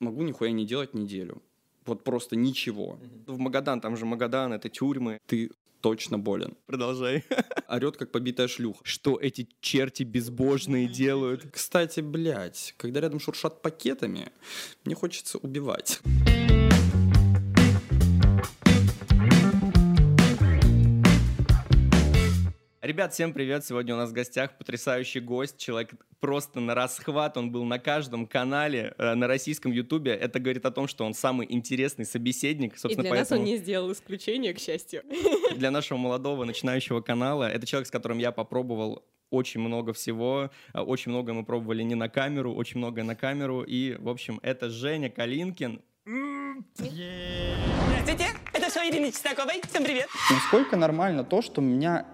[0.00, 1.42] Могу нихуя не делать неделю.
[1.86, 2.98] Вот просто ничего.
[3.26, 5.18] В Магадан, там же Магадан, это тюрьмы.
[5.26, 6.56] Ты точно болен.
[6.66, 7.24] Продолжай.
[7.68, 8.80] Орет, как побитая шлюха.
[8.84, 11.46] Что эти черти безбожные делают?
[11.50, 14.30] Кстати, блядь, когда рядом шуршат пакетами,
[14.84, 16.00] мне хочется убивать.
[22.98, 23.64] Ребят, всем привет!
[23.64, 28.26] Сегодня у нас в гостях потрясающий гость, человек просто на расхват, он был на каждом
[28.26, 30.10] канале э, на российском ютубе.
[30.10, 32.76] Это говорит о том, что он самый интересный собеседник.
[32.76, 33.40] Собственно, И для поэтому...
[33.40, 35.04] нас он не сделал исключение, к счастью.
[35.54, 37.48] Для нашего молодого начинающего канала.
[37.48, 41.94] Это человек, с которым я попробовал очень много всего, э, очень много мы пробовали не
[41.94, 45.82] на камеру, очень многое на камеру, и, в общем, это Женя Калинкин.
[46.74, 50.08] Здравствуйте, это шоу Ирины Чесноковой, всем привет!
[50.32, 52.04] Насколько нормально то, что меня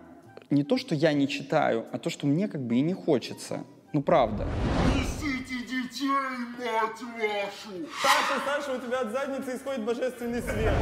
[0.51, 3.65] не то, что я не читаю, а то, что мне как бы и не хочется.
[3.93, 4.47] Ну, правда.
[4.95, 7.87] Несите детей, мать вашу!
[8.03, 10.75] Саша, Саша, у тебя от задницы исходит божественный свет.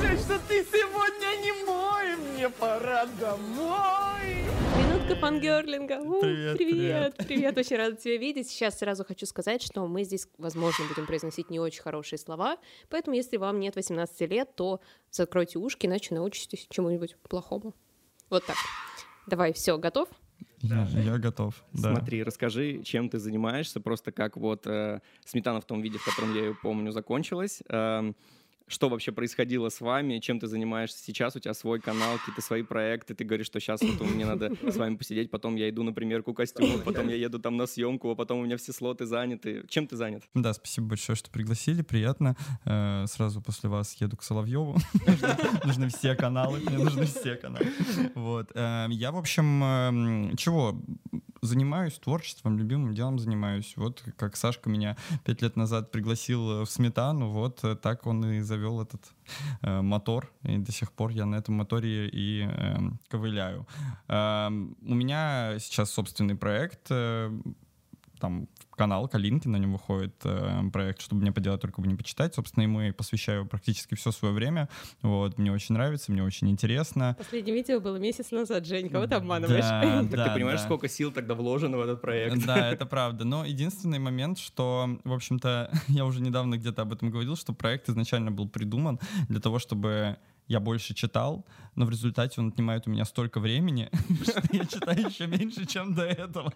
[0.00, 4.44] Жаль, что ты сегодня не мой, мне пора домой.
[4.78, 5.96] Минутка фангерлинга.
[5.96, 7.16] привет, привет, привет.
[7.16, 8.48] Привет, очень рада тебя видеть.
[8.48, 12.56] Сейчас сразу хочу сказать, что мы здесь, возможно, будем произносить не очень хорошие слова,
[12.88, 17.74] поэтому если вам нет 18 лет, то закройте ушки, иначе научитесь чему-нибудь плохому.
[18.30, 18.56] Вот так.
[19.30, 20.08] Давай, все, готов?
[20.58, 21.54] Я, я готов.
[21.72, 21.94] Да.
[21.94, 26.34] Смотри, расскажи, чем ты занимаешься, просто как вот э, сметана в том виде, в котором
[26.34, 27.62] я ее помню, закончилась.
[27.68, 28.12] Э,
[28.70, 32.62] что вообще происходило с вами, чем ты занимаешься сейчас, у тебя свой канал, какие-то свои
[32.62, 35.92] проекты, ты говоришь, что сейчас вот мне надо с вами посидеть, потом я иду на
[35.92, 39.64] примерку костюмов, потом я еду там на съемку, а потом у меня все слоты заняты.
[39.68, 40.22] Чем ты занят?
[40.34, 42.36] Да, спасибо большое, что пригласили, приятно.
[42.64, 44.78] Э, сразу после вас еду к Соловьеву.
[45.64, 47.66] Нужны все каналы, мне нужны все каналы.
[48.14, 48.52] Вот.
[48.54, 50.80] Э, я, в общем, эм, чего,
[51.42, 53.74] занимаюсь творчеством, любимым делом занимаюсь.
[53.76, 58.80] Вот как Сашка меня пять лет назад пригласил в сметану, вот так он и завел
[58.82, 59.12] этот
[59.62, 63.66] э, мотор, и до сих пор я на этом моторе и э, ковыляю.
[64.08, 67.30] Э, у меня сейчас собственный проект, э,
[68.18, 68.48] там
[68.80, 72.34] канал Калинки, на нем выходит э, проект, чтобы мне поделать, только бы не почитать.
[72.34, 74.70] Собственно, ему я посвящаю практически все свое время.
[75.02, 77.14] Вот, мне очень нравится, мне очень интересно.
[77.18, 79.60] Последнее видео было месяц назад, Жень, кого ты обманываешь?
[79.60, 80.64] Да, так да, ты понимаешь, да.
[80.64, 82.46] сколько сил тогда вложено в этот проект?
[82.46, 83.26] Да, это правда.
[83.26, 87.90] Но единственный момент, что, в общем-то, я уже недавно где-то об этом говорил, что проект
[87.90, 88.98] изначально был придуман
[89.28, 90.16] для того, чтобы
[90.50, 93.88] я больше читал, но в результате он отнимает у меня столько времени,
[94.22, 96.52] что я читаю еще меньше, чем до этого.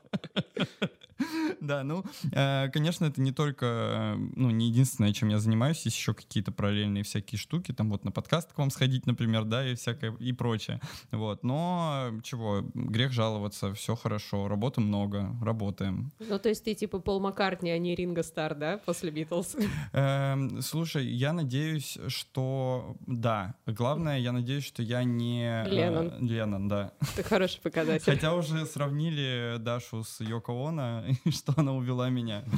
[1.60, 5.96] Да, ну, э, конечно, это не только, э, ну, не единственное, чем я занимаюсь, есть
[5.96, 9.74] еще какие-то параллельные всякие штуки, там вот на подкаст к вам сходить, например, да, и
[9.74, 10.80] всякое, и прочее.
[11.10, 16.12] Вот, но чего, грех жаловаться, все хорошо, работы много, работаем.
[16.18, 19.56] Ну, то есть ты типа Пол Маккартни, а не Ринго Стар, да, после Битлз?
[19.92, 23.54] Эм, слушай, я надеюсь, что да.
[23.66, 25.64] Главное, я надеюсь, что я не...
[25.64, 26.12] Э, Леннон.
[26.20, 26.92] Леннон, да.
[27.16, 28.04] Это хороший показатель.
[28.04, 32.44] Хотя уже сравнили Дашу с Йоко Оно, что она увела меня.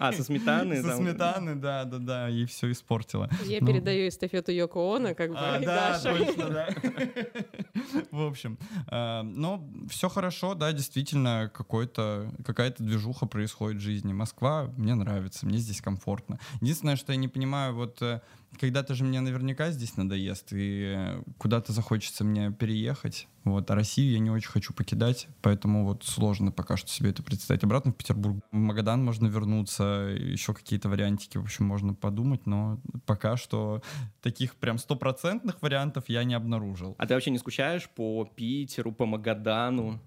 [0.00, 0.82] А, со сметаны?
[0.82, 3.30] Со сметаны, да, да, да, и все испортила.
[3.44, 3.66] Я ну.
[3.66, 6.68] передаю эстафету Йоко Оно, как бы, а, Да, точно, да.
[8.10, 8.58] В общем,
[8.88, 14.12] э, но все хорошо, да, действительно, какой-то, какая-то движуха происходит в жизни.
[14.12, 16.38] Москва мне нравится, мне здесь комфортно.
[16.60, 18.20] Единственное, что я не понимаю, вот э,
[18.58, 23.28] когда-то же мне наверняка здесь надоест, и куда-то захочется мне переехать.
[23.44, 27.22] Вот, а Россию я не очень хочу покидать, поэтому вот сложно пока что себе это
[27.22, 27.62] представить.
[27.62, 28.42] Обратно в Петербург.
[28.50, 29.84] В Магадан можно вернуться,
[30.16, 33.82] еще какие-то вариантики, в общем, можно подумать, но пока что
[34.22, 36.94] таких прям стопроцентных вариантов я не обнаружил.
[36.98, 40.00] А ты вообще не скучаешь по Питеру, по Магадану?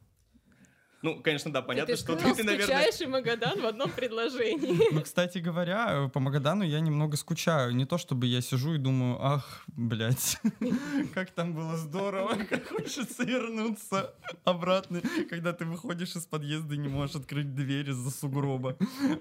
[1.03, 2.89] Ну, конечно, да, понятно, ты, что ты, ты, наверное...
[2.89, 4.77] и Магадан в одном предложении.
[4.97, 7.75] Ну, кстати говоря, по Магадану я немного скучаю.
[7.75, 10.39] Не то, чтобы я сижу и думаю, ах, блядь,
[11.13, 16.87] как там было здорово, как хочется вернуться обратно, когда ты выходишь из подъезда и не
[16.87, 18.77] можешь открыть дверь из-за сугроба.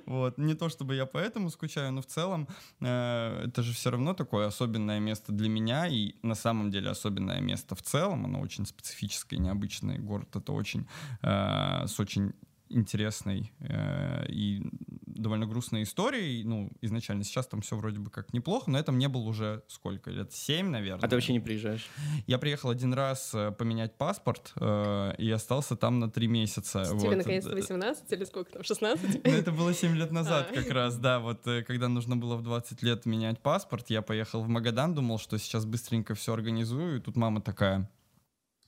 [0.06, 0.38] Вот.
[0.38, 2.48] Не то, чтобы я поэтому скучаю, но в целом
[2.80, 7.40] э, это же все равно такое особенное место для меня, и на самом деле особенное
[7.40, 9.98] место в целом, оно очень специфическое, необычное.
[9.98, 10.86] Город это очень
[11.22, 12.32] э, с очень
[12.68, 14.62] интересной э, и
[15.06, 16.44] довольно грустной историей.
[16.44, 20.10] Ну, изначально сейчас там все вроде бы как неплохо, но это мне было уже сколько?
[20.10, 21.04] Лет семь, наверное.
[21.04, 21.86] А ты вообще не приезжаешь?
[22.26, 26.84] Я приехал один раз э, поменять паспорт э, и остался там на три месяца.
[26.84, 27.16] Тебе вот.
[27.16, 29.24] наконец-то 18 или сколько там, 16?
[29.24, 30.54] Ну, это было 7 лет назад а.
[30.54, 31.20] как раз, да.
[31.20, 35.18] Вот э, когда нужно было в 20 лет менять паспорт, я поехал в Магадан, думал,
[35.18, 37.88] что сейчас быстренько все организую, и тут мама такая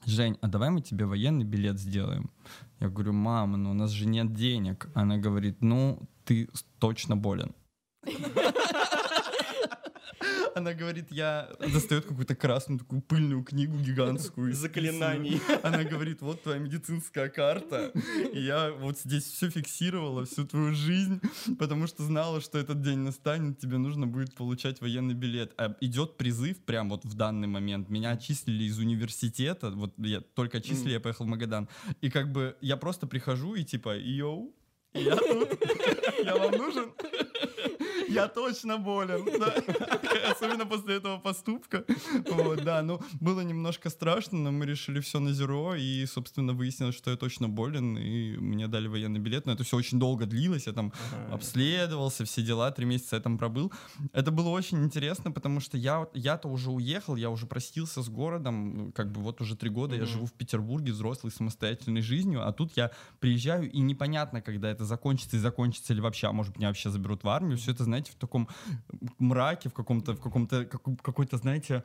[0.06, 2.30] Жень, а давай мы тебе военный билет сделаем.
[2.80, 4.88] Я говорю, мама, ну у нас же нет денег.
[4.94, 6.48] Она говорит, ну ты
[6.78, 7.54] точно болен.
[10.58, 14.52] Она говорит, я достает какую-то красную такую пыльную книгу гигантскую.
[14.52, 15.40] Заклинаний.
[15.62, 17.92] Она говорит, вот твоя медицинская карта.
[18.32, 21.20] И я вот здесь все фиксировала, всю твою жизнь,
[21.58, 25.54] потому что знала, что этот день настанет, тебе нужно будет получать военный билет.
[25.58, 27.88] А идет призыв прям вот в данный момент.
[27.88, 31.68] Меня отчислили из университета, вот я только отчислили, я поехал в Магадан.
[32.00, 34.52] И как бы я просто прихожу и типа, йоу,
[34.92, 35.56] я тут,
[36.24, 36.92] я вам нужен?
[38.08, 39.54] Я точно болен, да.
[40.30, 41.84] Особенно после этого поступка.
[42.30, 46.96] Вот, да, ну, было немножко страшно, но мы решили все на зеро, и, собственно, выяснилось,
[46.96, 50.66] что я точно болен, и мне дали военный билет, но это все очень долго длилось,
[50.66, 50.92] я там
[51.30, 53.72] обследовался, все дела, три месяца я там пробыл.
[54.12, 58.92] Это было очень интересно, потому что я, я-то уже уехал, я уже простился с городом,
[58.92, 62.76] как бы вот уже три года я живу в Петербурге взрослой самостоятельной жизнью, а тут
[62.76, 62.90] я
[63.20, 66.90] приезжаю, и непонятно, когда это закончится, и закончится ли вообще, а может быть, меня вообще
[66.90, 68.48] заберут в армию, все это, знаете, в таком
[69.18, 71.82] мраке, в каком-то, в каком-то, как- какой-то, знаете,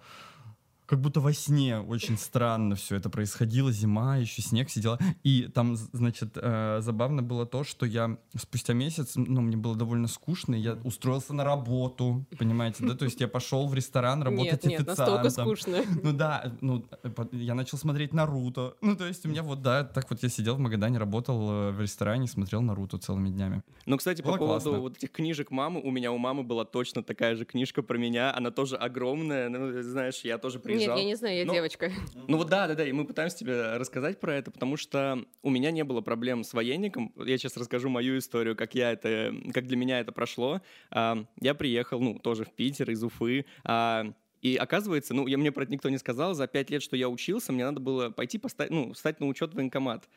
[0.85, 4.99] как будто во сне очень странно все это происходило, зима, еще снег сидела.
[5.23, 10.07] И там, значит, э, забавно было то, что я спустя месяц, ну, мне было довольно
[10.07, 14.79] скучно, я устроился на работу, понимаете, да, то есть я пошел в ресторан работать Нет,
[14.79, 15.45] нет, настолько официантом.
[15.57, 15.77] скучно.
[16.03, 18.75] Ну да, ну, э, по- я начал смотреть Наруто.
[18.81, 21.71] Ну, то есть у меня вот, да, так вот я сидел в Магадане, работал э,
[21.71, 23.61] в ресторане, смотрел Наруто целыми днями.
[23.85, 24.79] Ну, кстати, по Было поводу классно.
[24.81, 28.35] вот этих книжек мамы, у меня у мамы была точно такая же книжка про меня,
[28.35, 30.97] она тоже огромная, ну, знаешь, я тоже Нет, приезжал.
[30.97, 31.91] я не знаю, я Но- девочка.
[32.27, 35.49] Ну вот да, да, да, и мы пытаемся тебе рассказать про это, потому что у
[35.49, 37.13] меня не было проблем с военником.
[37.17, 40.61] Я сейчас расскажу мою историю, как я это, как для меня это прошло.
[40.91, 45.51] А, Я приехал, ну, тоже в Питер из Уфы, а, и оказывается, ну, я, мне
[45.51, 48.37] про это никто не сказал, за пять лет, что я учился, мне надо было пойти
[48.37, 50.09] поставить, ну, встать на учет в военкомат.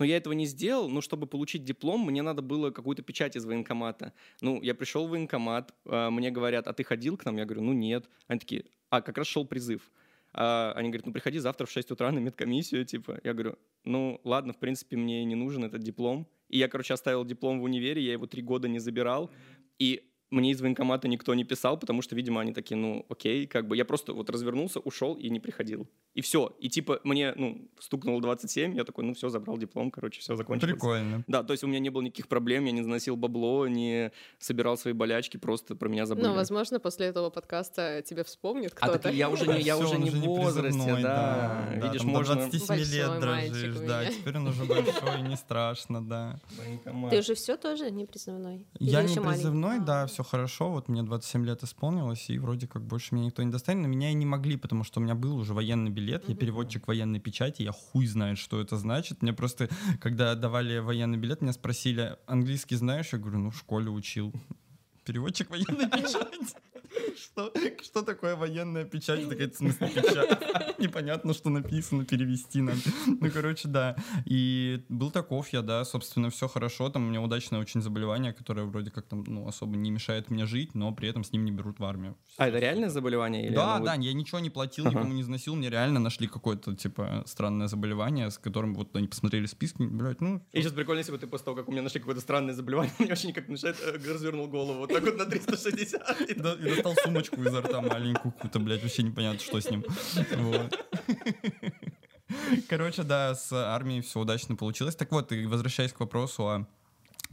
[0.00, 3.44] Но я этого не сделал, но чтобы получить диплом, мне надо было какую-то печать из
[3.44, 4.12] военкомата.
[4.40, 7.36] Ну, я пришел в военкомат, а, мне говорят, а ты ходил к нам?
[7.36, 8.08] Я говорю, ну нет.
[8.26, 9.90] Они такие, а, как раз шел призыв.
[10.34, 13.20] А, они говорят, ну приходи завтра в 6 утра на медкомиссию, типа.
[13.22, 16.26] Я говорю, ну ладно, в принципе, мне не нужен этот диплом.
[16.48, 19.30] И я, короче, оставил диплом в универе, я его три года не забирал.
[19.78, 23.68] И мне из военкомата никто не писал, потому что, видимо, они такие, ну, окей, как
[23.68, 25.88] бы я просто вот развернулся, ушел и не приходил.
[26.14, 26.54] И все.
[26.60, 30.72] И типа мне, ну, стукнуло 27, я такой, ну все, забрал диплом, короче, все закончилось.
[30.72, 31.24] Прикольно.
[31.26, 34.76] Да, то есть у меня не было никаких проблем, я не заносил бабло, не собирал
[34.76, 36.26] свои болячки, просто про меня забыли.
[36.26, 38.98] Ну, возможно, после этого подкаста тебе вспомнит А кто-то.
[38.98, 41.68] так я уже не, я уже не в возрасте, призывной, да.
[41.74, 42.36] да, Видишь, можно...
[42.36, 46.40] 27 лет дрожишь, да, теперь он уже большой, не страшно, да.
[47.10, 48.66] Ты уже все тоже не призывной?
[48.78, 53.14] Я не призывной, да, все хорошо, вот мне 27 лет исполнилось, и вроде как больше
[53.14, 55.54] меня никто не достанет, но меня и не могли, потому что у меня был уже
[55.54, 59.22] военный билет, я переводчик военной печати, я хуй знает, что это значит.
[59.22, 59.68] Мне просто,
[60.00, 63.12] когда давали военный билет, меня спросили, английский знаешь?
[63.12, 64.32] Я говорю, ну, в школе учил.
[65.04, 66.56] Переводчик военной печати.
[67.16, 67.52] Что,
[67.82, 69.28] что такое военная печать?
[69.28, 70.78] Такая, в смысле печать?
[70.78, 72.78] Непонятно, что написано, перевести надо.
[73.06, 73.96] Ну, короче, да.
[74.24, 76.90] И был таков я, да, собственно, все хорошо.
[76.90, 80.46] Там у меня удачное очень заболевание, которое вроде как там, ну, особо не мешает мне
[80.46, 82.16] жить, но при этом с ним не берут в армию.
[82.36, 83.46] А, это реальное заболевание?
[83.46, 87.24] Или Да, да, я ничего не платил, никому не износил, мне реально нашли какое-то, типа,
[87.26, 91.18] странное заболевание, с которым вот они посмотрели списки, блядь, ну, И сейчас прикольно, если бы
[91.18, 93.76] ты после того, как у меня нашли какое-то странное заболевание, мне вообще никак не мешает,
[93.80, 96.38] э, развернул голову вот так вот на 360.
[96.84, 99.84] Достал сумочку изо рта маленькую какую-то, блядь, вообще непонятно, что с ним.
[100.36, 100.78] Вот.
[102.68, 104.96] Короче, да, с армией все удачно получилось.
[104.96, 106.66] Так вот, и возвращаясь к вопросу о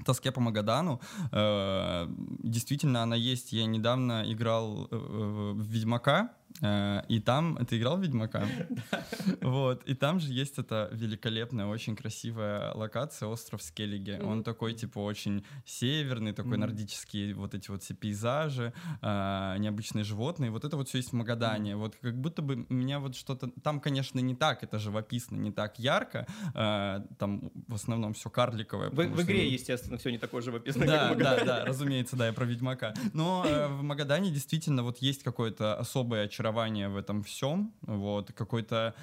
[0.05, 1.01] тоске по Магадану.
[1.31, 2.07] э,
[2.43, 3.53] Действительно, она есть.
[3.53, 7.57] Я недавно играл э, в Ведьмака, и там...
[7.65, 8.45] Ты играл в Ведьмака?
[9.41, 9.83] Вот.
[9.83, 14.21] И там же есть эта великолепная, очень красивая локация, остров Скеллиге.
[14.21, 20.51] Он такой, типа, очень северный, такой нордический, вот эти вот все пейзажи, э, необычные животные.
[20.51, 21.75] Вот это вот все есть в Магадане.
[21.75, 23.49] Вот как будто бы меня вот что-то...
[23.63, 26.27] Там, конечно, не так, это живописно, не так ярко.
[26.53, 28.89] э, Там в основном все карликовое.
[28.89, 32.93] В, игре, естественно, все не такое живописное, да, да, да, разумеется, да, я про Ведьмака.
[33.13, 36.40] Но э, в Магадане действительно вот есть какое-то особое очарование
[36.89, 38.93] в этом всем, вот, какой-то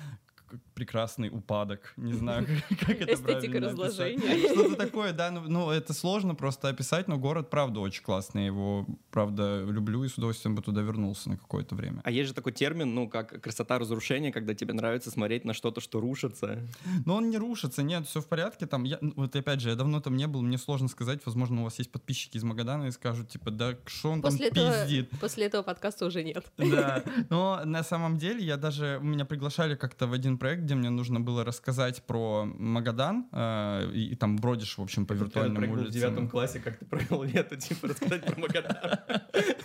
[0.78, 2.46] прекрасный упадок, не знаю,
[2.86, 4.48] как это Эстетика разложения.
[4.52, 8.46] Что-то такое, да, ну, ну, это сложно просто описать, но город, правда, очень классный, я
[8.46, 12.00] его, правда, люблю и с удовольствием бы туда вернулся на какое-то время.
[12.04, 15.80] А есть же такой термин, ну, как красота разрушения, когда тебе нравится смотреть на что-то,
[15.80, 16.62] что рушится.
[17.04, 18.66] Но он не рушится, нет, все в порядке.
[18.66, 21.20] Там, я, ну, вот опять же, я давно там не был, мне сложно сказать.
[21.26, 24.64] Возможно, у вас есть подписчики из Магадана и скажут, типа, да что он После там
[24.64, 25.10] этого, пиздит.
[25.20, 26.52] после этого подкаста уже нет.
[26.56, 30.90] Да, но на самом деле я даже, меня приглашали как-то в один проект где мне
[30.90, 35.72] нужно было рассказать про Магадан, э, и, и там бродишь, в общем, по виртуальным в
[35.72, 35.90] улицам.
[35.92, 38.98] девятом классе, как ты провел лето, типа, рассказать про Магадан.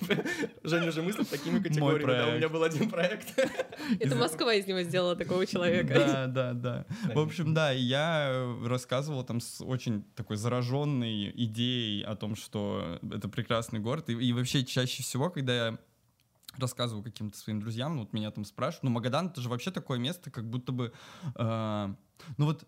[0.64, 2.12] Женя уже мыслит такими категориями.
[2.12, 3.38] Да, у меня был один проект.
[4.00, 5.94] Это Москва из него сделала такого человека.
[5.94, 6.86] Да, да, да.
[7.14, 12.98] В общем, да, и я рассказывал там с очень такой зараженной идеей о том, что
[13.12, 14.10] это прекрасный город.
[14.10, 15.78] И, и вообще чаще всего, когда я
[16.58, 20.00] рассказываю каким-то своим друзьям, ну вот меня там спрашивают, ну Магадан это же вообще такое
[20.00, 20.94] место, как будто бы,
[21.36, 21.96] э,
[22.38, 22.66] ну вот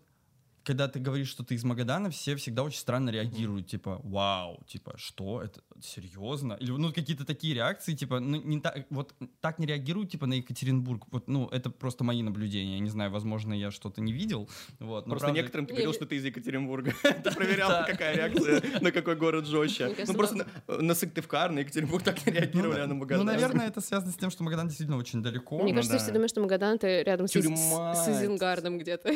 [0.66, 4.94] когда ты говоришь, что ты из Магадана, все всегда очень странно реагируют, типа, вау, типа,
[4.96, 6.54] что, это серьезно?
[6.54, 10.34] Или, ну, какие-то такие реакции, типа, ну, не так, вот так не реагируют, типа, на
[10.34, 11.04] Екатеринбург.
[11.12, 14.48] Вот, ну, это просто мои наблюдения, я не знаю, возможно, я что-то не видел,
[14.80, 15.06] вот.
[15.06, 15.40] но Просто правда...
[15.40, 16.92] некоторым ты говорил, что ты из Екатеринбурга.
[17.02, 19.94] Ты проверял, какая реакция, на какой город жестче.
[20.06, 23.24] Ну, просто на Сыктывкар, на Екатеринбург так не реагировали, а на Магадан.
[23.24, 25.62] Ну, наверное, это связано с тем, что Магадан действительно очень далеко.
[25.62, 29.12] Мне кажется, все думают, что Магадан это рядом с Изенгардом где-то.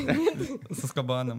[0.74, 0.86] Со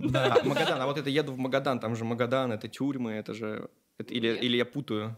[0.09, 3.33] Да, а, Магадан, а вот это еду в Магадан, там же Магадан, это тюрьмы, это
[3.33, 3.69] же...
[3.97, 5.15] Это, или, или я путаю?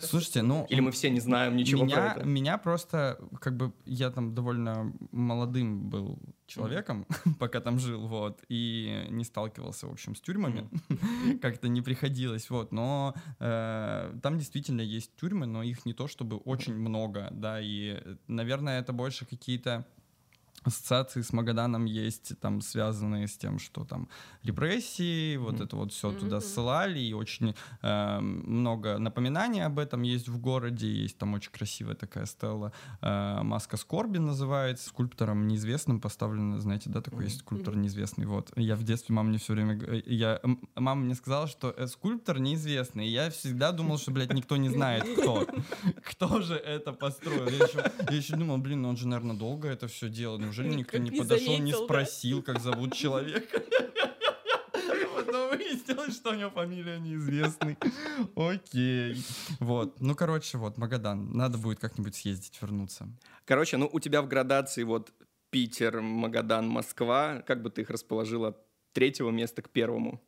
[0.00, 0.64] Слушайте, ну...
[0.70, 2.24] Или мы все не знаем ничего меня, про это?
[2.24, 7.34] Меня просто, как бы, я там довольно молодым был человеком, mm-hmm.
[7.38, 11.38] пока там жил, вот, и не сталкивался, в общем, с тюрьмами, mm-hmm.
[11.42, 16.36] как-то не приходилось, вот, но э, там действительно есть тюрьмы, но их не то чтобы
[16.36, 19.86] очень много, да, и, наверное, это больше какие-то
[20.62, 24.08] ассоциации с Магаданом есть, там, связанные с тем, что там
[24.42, 25.64] репрессии, вот mm-hmm.
[25.64, 26.18] это вот все mm-hmm.
[26.18, 31.50] туда ссылали, и очень э, много напоминаний об этом есть в городе, есть там очень
[31.50, 37.24] красивая такая стела, э, маска скорби называется, скульптором неизвестным поставлена, знаете, да, такой mm-hmm.
[37.24, 38.52] есть скульптор неизвестный, вот.
[38.56, 40.40] Я в детстве, мама мне все время, я,
[40.74, 44.68] мама мне сказала, что э, скульптор неизвестный, и я всегда думал, что, блядь, никто не
[44.68, 45.46] знает, кто,
[46.02, 47.48] кто же это построил.
[47.48, 50.74] Я еще, я еще думал, блин, ну он же, наверное, долго это все делал, Неужели
[50.74, 53.62] никто не, подошел, не спросил, как зовут человека?
[55.14, 57.78] Потом выяснилось, что у него фамилия неизвестный.
[58.34, 59.24] Окей.
[59.60, 60.00] Вот.
[60.00, 61.30] Ну, короче, вот, Магадан.
[61.30, 63.08] Надо будет как-нибудь съездить, вернуться.
[63.44, 65.12] Короче, ну, у тебя в градации вот
[65.50, 67.44] Питер, Магадан, Москва.
[67.46, 68.58] Как бы ты их расположила от
[68.92, 70.20] третьего места к первому?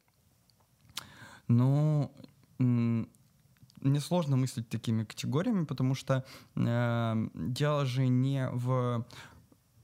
[1.48, 2.14] Ну,
[2.58, 6.24] мне сложно мыслить такими категориями, потому что
[6.54, 9.04] э, дело же не в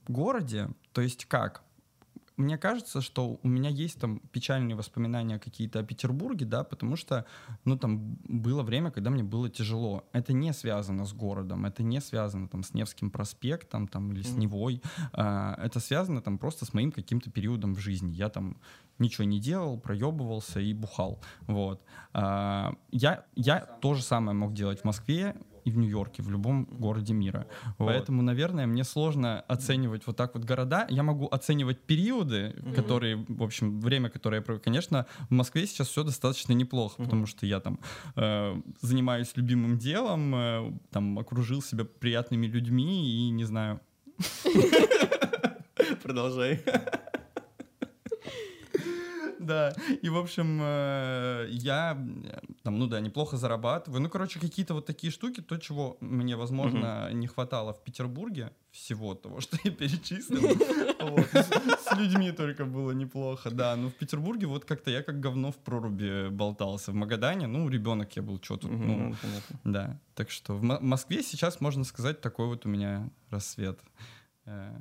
[0.09, 1.63] городе, то есть как?
[2.39, 7.25] Мне кажется, что у меня есть там печальные воспоминания какие-то о Петербурге, да, потому что,
[7.65, 10.05] ну, там было время, когда мне было тяжело.
[10.13, 14.37] Это не связано с городом, это не связано там с Невским проспектом там или с
[14.37, 14.83] Невой.
[15.13, 18.13] А, это связано там просто с моим каким-то периодом в жизни.
[18.13, 18.57] Я там
[19.01, 21.21] ничего не делал, проебывался и бухал.
[21.49, 21.83] Вот.
[22.13, 25.35] А, я, я то же самое мог делать в Москве,
[25.69, 27.47] и в Нью-Йорке, в любом городе мира.
[27.79, 27.87] Вот.
[27.87, 30.87] Поэтому, наверное, мне сложно оценивать вот так вот города.
[30.91, 32.75] Я могу оценивать периоды, mm-hmm.
[32.75, 34.61] которые, в общем, время, которое я провел.
[34.61, 37.05] Конечно, в Москве сейчас все достаточно неплохо, mm-hmm.
[37.05, 37.79] потому что я там
[38.17, 43.81] э, занимаюсь любимым делом, э, там окружил себя приятными людьми и не знаю.
[46.03, 46.61] Продолжай.
[49.49, 51.95] Да, и, в общем, э, я
[52.63, 54.03] там, ну да, неплохо зарабатываю.
[54.03, 59.15] Ну, короче, какие-то вот такие штуки, то, чего мне, возможно, не хватало в Петербурге, всего
[59.15, 60.43] того, что я перечислил.
[61.81, 63.75] С людьми только было неплохо, да.
[63.77, 66.93] Но в Петербурге вот как-то я как говно в проруби болтался.
[66.93, 69.15] В Магадане, ну, ребенок я был, что тут, ну,
[69.65, 69.99] да.
[70.15, 73.81] Так что в Москве сейчас, можно сказать, такой вот у меня рассвет.
[74.45, 74.77] Э,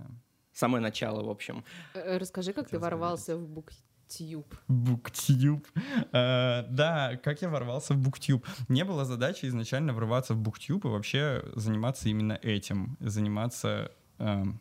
[0.51, 1.63] Самое начало, в общем.
[1.93, 3.71] Э, расскажи, как ты ворвался в бук
[4.07, 4.55] Буктюб.
[4.67, 5.67] Буктюб.
[6.13, 8.45] Uh, да, как я ворвался в Буктюб?
[8.69, 12.97] Не было задачи изначально врываться в Буктюб и вообще заниматься именно этим.
[13.01, 13.91] Заниматься...
[14.17, 14.53] Uh,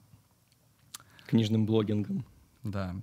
[1.27, 2.25] Книжным блогингом.
[2.65, 2.97] Да.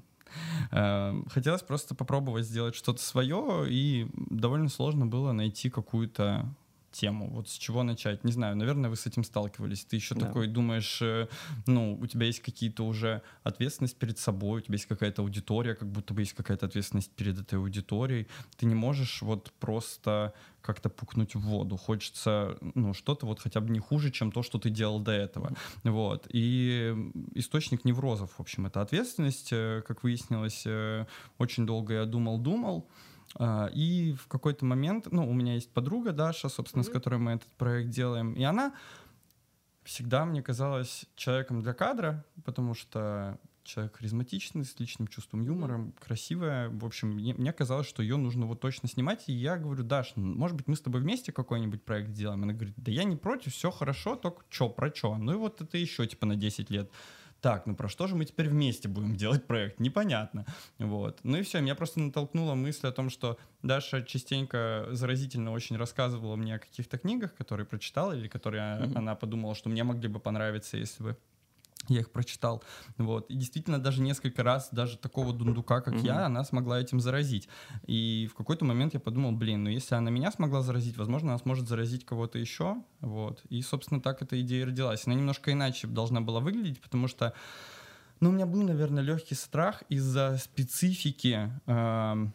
[0.72, 6.54] Uh, хотелось просто попробовать сделать что-то свое, и довольно сложно было найти какую-то
[6.94, 7.30] тему?
[7.30, 8.24] Вот с чего начать?
[8.24, 9.86] Не знаю, наверное, вы с этим сталкивались.
[9.86, 10.28] Ты еще да.
[10.28, 11.28] такой думаешь, э,
[11.68, 15.92] ну, у тебя есть какие-то уже ответственность перед собой, у тебя есть какая-то аудитория, как
[15.92, 18.28] будто бы есть какая-то ответственность перед этой аудиторией.
[18.58, 21.78] Ты не можешь вот просто как-то пукнуть в воду.
[21.78, 25.52] Хочется, ну, что-то вот хотя бы не хуже, чем то, что ты делал до этого.
[25.84, 26.28] Вот.
[26.30, 26.96] И
[27.36, 29.50] источник неврозов, в общем, это ответственность.
[29.52, 31.06] Э, как выяснилось, э,
[31.38, 32.88] очень долго я думал-думал,
[33.40, 36.90] и в какой-то момент, ну, у меня есть подруга Даша, собственно, mm-hmm.
[36.90, 38.74] с которой мы этот проект делаем, и она
[39.84, 45.94] всегда мне казалась человеком для кадра, потому что человек харизматичный, с личным чувством юмора, mm-hmm.
[46.00, 46.70] красивая.
[46.70, 49.24] В общем, мне, мне казалось, что ее нужно вот точно снимать.
[49.28, 52.44] И я говорю, Даш, может быть, мы с тобой вместе какой-нибудь проект сделаем?
[52.44, 55.18] Она говорит, да я не против, все хорошо, только что, про что?
[55.18, 56.92] Ну и вот это еще типа на 10 лет.
[57.44, 59.78] Так, ну про что же мы теперь вместе будем делать проект?
[59.78, 60.46] Непонятно.
[60.80, 61.20] Вот.
[61.24, 66.38] Ну и все, меня просто натолкнула мысль о том, что Даша частенько заразительно очень рассказывала
[66.38, 68.98] мне о каких-то книгах, которые прочитала или которые mm-hmm.
[68.98, 71.18] она подумала, что мне могли бы понравиться, если бы
[71.90, 72.64] я их прочитал.
[72.98, 73.30] Вот.
[73.30, 76.06] И действительно, даже несколько раз, даже такого дундука, как mm-hmm.
[76.06, 77.50] я, она смогла этим заразить.
[77.86, 81.40] И в какой-то момент я подумал, блин, ну если она меня смогла заразить, возможно, она
[81.40, 82.78] сможет заразить кого-то еще.
[83.02, 83.44] Вот.
[83.50, 85.06] И, собственно, так эта идея родилась.
[85.06, 87.34] Она немножко иначе должна была выглядеть, потому что,
[88.20, 92.28] ну, у меня был, наверное, легкий страх из-за специфики э,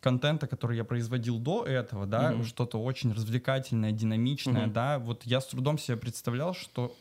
[0.00, 2.44] контента, который я производил до этого, да, mm-hmm.
[2.44, 4.72] что-то очень развлекательное, динамичное, mm-hmm.
[4.72, 6.94] да, вот я с трудом себе представлял, что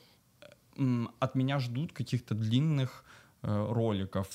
[1.19, 3.03] от меня ждут каких-то длинных
[3.41, 4.27] э, роликов,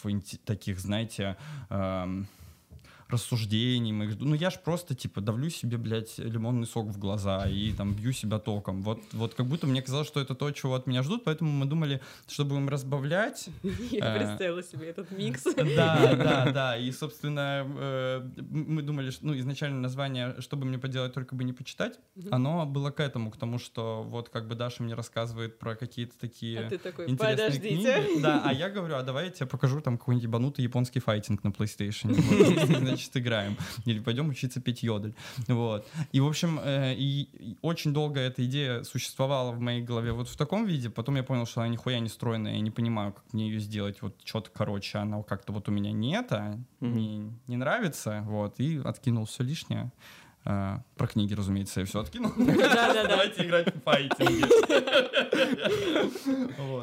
[0.45, 1.37] таких, знаете,
[1.71, 2.25] э,
[3.09, 4.19] рассуждений моих.
[4.19, 8.13] Ну, я ж просто, типа, давлю себе, блядь, лимонный сок в глаза и там бью
[8.13, 8.83] себя током.
[8.83, 11.67] Вот, вот как будто мне казалось, что это то, чего от меня ждут, поэтому мы
[11.67, 13.49] думали, чтобы им разбавлять.
[13.91, 15.45] Я э, представила себе этот микс.
[15.77, 16.77] Да, да, да.
[16.77, 21.53] И, собственно, э, мы думали, что, ну, изначально название «Чтобы мне поделать, только бы не
[21.53, 21.99] почитать»,
[22.31, 26.15] оно было к этому, к тому, что вот как бы Даша мне рассказывает про какие-то
[26.19, 28.23] такие а интересные книги.
[28.23, 31.49] Да, а я говорю, а давай я тебе покажу там какой-нибудь ебанутый японский файтинг на
[31.49, 32.15] PlayStation
[32.97, 33.57] значит, играем.
[33.85, 35.15] Или пойдем учиться петь йодель.
[35.49, 35.87] Вот.
[36.13, 40.37] И, в общем, э, и очень долго эта идея существовала в моей голове вот в
[40.37, 40.91] таком виде.
[40.91, 44.03] Потом я понял, что она нихуя не стройная, я не понимаю, как мне ее сделать
[44.03, 44.99] вот что-то короче.
[44.99, 48.23] Она как-то вот у меня нет, а не, не нравится.
[48.27, 48.59] Вот.
[48.59, 49.93] И откинул все лишнее.
[50.49, 52.31] А, про книги, разумеется, я все откинул.
[52.39, 54.47] Давайте играть в файтинги.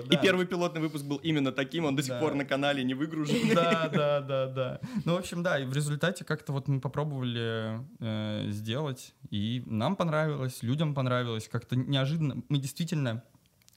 [0.13, 3.55] И первый пилотный выпуск был именно таким, он до сих пор на канале не выгружен.
[3.55, 4.81] Да, да, да, да.
[5.05, 9.95] Ну, в общем, да, и в результате как-то вот мы попробовали э, сделать, и нам
[9.95, 12.43] понравилось, людям понравилось, как-то неожиданно.
[12.49, 13.23] Мы действительно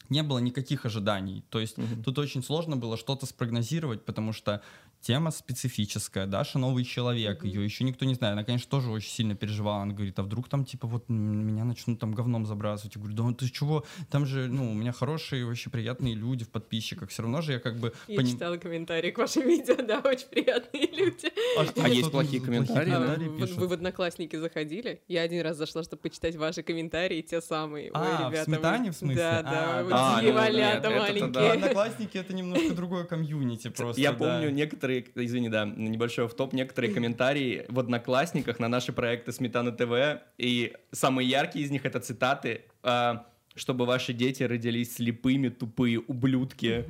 [0.08, 1.44] не было никаких ожиданий.
[1.50, 4.62] То есть тут очень сложно было что-то спрогнозировать, потому что
[5.06, 6.26] тема специфическая.
[6.26, 7.48] Даша новый человек, mm-hmm.
[7.48, 8.32] ее еще никто не знает.
[8.32, 9.82] Она, конечно, тоже очень сильно переживала.
[9.82, 12.96] Она говорит, а вдруг там, типа, вот меня начнут там говном забрасывать.
[12.96, 13.84] Я говорю, да ну ты чего?
[14.10, 17.10] Там же, ну, у меня хорошие, вообще приятные люди в подписчиках.
[17.10, 17.92] Все равно же я как бы...
[18.08, 18.32] Я поним...
[18.32, 21.30] читала комментарии к вашим видео, да, очень приятные люди.
[21.56, 22.90] А, а есть плохие комментарии?
[22.90, 23.16] А, да?
[23.16, 25.02] вы, вы в Одноклассники заходили?
[25.06, 27.92] Я один раз зашла, чтобы почитать ваши комментарии, те самые.
[27.94, 28.90] А, Ой, ребята, в Сметане, вы...
[28.90, 29.16] в смысле?
[29.16, 31.52] Да, да, а, а, ну, валята маленькие.
[31.52, 37.64] Одноклассники— это немножко другое комьюнити просто, Я помню некоторые, извини, да, небольшой топ некоторые комментарии
[37.68, 43.26] в Одноклассниках на наши проекты Сметана ТВ, и самые яркие из них это цитаты а,
[43.56, 46.84] чтобы ваши дети родились слепыми, тупые ублюдки.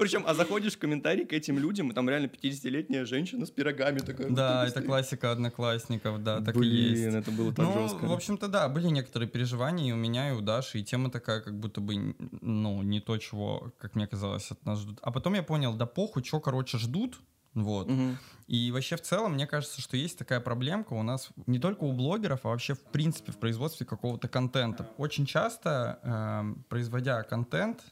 [0.00, 3.98] Причем, а заходишь в комментарии к этим людям, и там реально 50-летняя женщина с пирогами
[3.98, 4.30] такая.
[4.30, 7.14] Да, это классика одноклассников, да, так Блин, и есть.
[7.14, 8.06] это было так ну, жестко.
[8.06, 11.42] в общем-то, да, были некоторые переживания и у меня, и у Даши, и тема такая,
[11.42, 14.98] как будто бы, ну, не то, чего, как мне казалось, от нас ждут.
[15.02, 17.20] А потом я понял, да похуй, что, короче, ждут,
[17.52, 17.90] вот.
[17.90, 18.16] Угу.
[18.46, 21.92] И вообще в целом, мне кажется, что есть такая проблемка у нас не только у
[21.92, 24.88] блогеров, а вообще в принципе в производстве какого-то контента.
[24.96, 27.82] Очень часто, э, производя контент,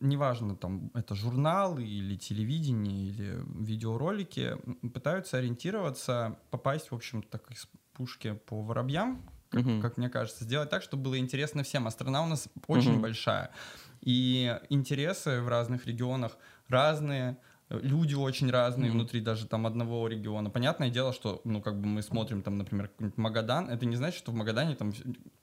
[0.00, 4.56] неважно, там, это журналы или телевидение, или видеоролики,
[4.92, 10.44] пытаются ориентироваться, попасть, в общем, так из пушки по воробьям, как, uh как мне кажется,
[10.44, 11.86] сделать так, чтобы было интересно всем.
[11.86, 13.50] А страна у нас очень uh большая.
[14.00, 16.36] И интересы в разных регионах
[16.68, 17.38] разные,
[17.82, 18.94] люди очень разные mm-hmm.
[18.94, 20.50] внутри даже там одного региона.
[20.50, 24.32] Понятное дело, что, ну, как бы мы смотрим там, например, Магадан, это не значит, что
[24.32, 24.92] в Магадане там,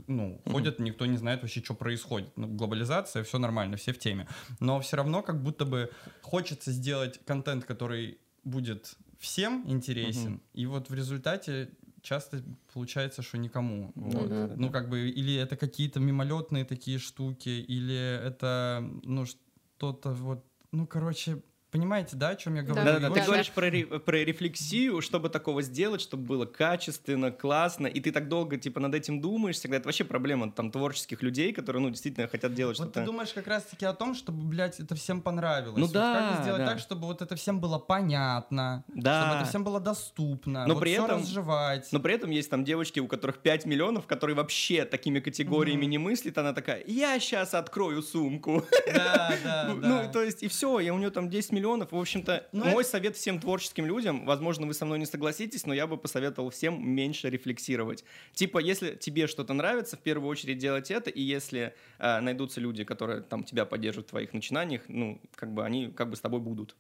[0.08, 0.52] ну, mm-hmm.
[0.52, 2.32] ходят, никто не знает вообще, что происходит.
[2.36, 4.28] Ну, глобализация, все нормально, все в теме.
[4.60, 10.62] Но все равно как будто бы хочется сделать контент, который будет всем интересен, mm-hmm.
[10.62, 11.70] и вот в результате
[12.02, 12.42] часто
[12.74, 13.92] получается, что никому.
[13.96, 14.30] Ну, вот.
[14.30, 20.46] да, ну, как бы, или это какие-то мимолетные такие штуки, или это, ну, что-то вот,
[20.72, 22.84] ну, короче, Понимаете, да, о чем я говорю?
[22.84, 23.14] Да, да, да.
[23.14, 28.12] Ты говоришь про, ре, про рефлексию, чтобы такого сделать, чтобы было качественно, классно, и ты
[28.12, 31.90] так долго, типа, над этим думаешь, всегда это вообще проблема там творческих людей, которые, ну,
[31.90, 33.02] действительно хотят делать вот что-то.
[33.02, 35.78] ты думаешь как раз-таки о том, чтобы, блядь, это всем понравилось.
[35.78, 36.68] Ну вот да, Как сделать да.
[36.72, 39.22] так, чтобы вот это всем было понятно, да.
[39.22, 41.88] чтобы это всем было доступно, но вот при этом, разжевать.
[41.92, 45.90] Но при этом есть там девочки, у которых 5 миллионов, которые вообще такими категориями mm-hmm.
[45.90, 48.66] не мыслят, она такая, я сейчас открою сумку.
[48.92, 51.59] Да, да, Ну, то есть, и все, и у нее там 10 миллионов,
[51.92, 52.92] в общем-то, но ну, мой это...
[52.92, 56.88] совет всем творческим людям, возможно, вы со мной не согласитесь, но я бы посоветовал всем
[56.88, 58.04] меньше рефлексировать.
[58.34, 62.84] Типа, если тебе что-то нравится, в первую очередь делать это, и если э, найдутся люди,
[62.84, 66.40] которые там тебя поддержат в твоих начинаниях, ну, как бы они как бы с тобой
[66.40, 66.76] будут.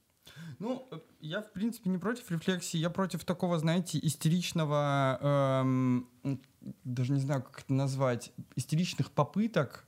[0.60, 0.88] Ну,
[1.22, 6.10] я, в принципе, не против рефлексии, я против такого, знаете, истеричного, эм,
[6.84, 9.86] даже не знаю, как это назвать, истеричных попыток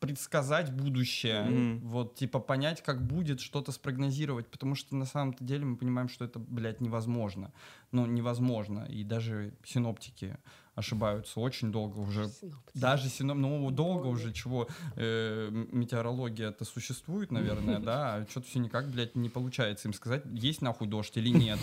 [0.00, 1.88] предсказать будущее, Мгм.
[1.88, 6.24] вот, типа, понять, как будет, что-то спрогнозировать, потому что на самом-то деле мы понимаем, что
[6.24, 7.52] это, блядь, невозможно.
[7.92, 10.38] Ну, невозможно, и даже синоптики
[10.76, 12.30] ошибаются очень долго уже.
[12.74, 13.38] Даже синоп...
[13.38, 19.16] ну, долго уже чего, э, метеорология это существует, наверное, да, а что-то все никак, блядь,
[19.16, 21.58] не получается им сказать, есть нахуй дождь или нет.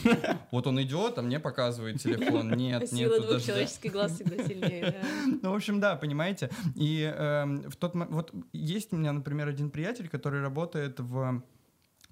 [0.52, 3.48] Вот он идет, а мне показывает телефон, нет, Сила нет двух дождя.
[3.48, 4.96] человеческих глаз всегда сильнее.
[5.44, 6.50] Ну, в общем, да, понимаете.
[6.76, 11.44] И эм, в тот мо- вот есть у меня, например, один приятель, который работает в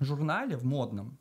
[0.01, 1.17] журнале, в модном.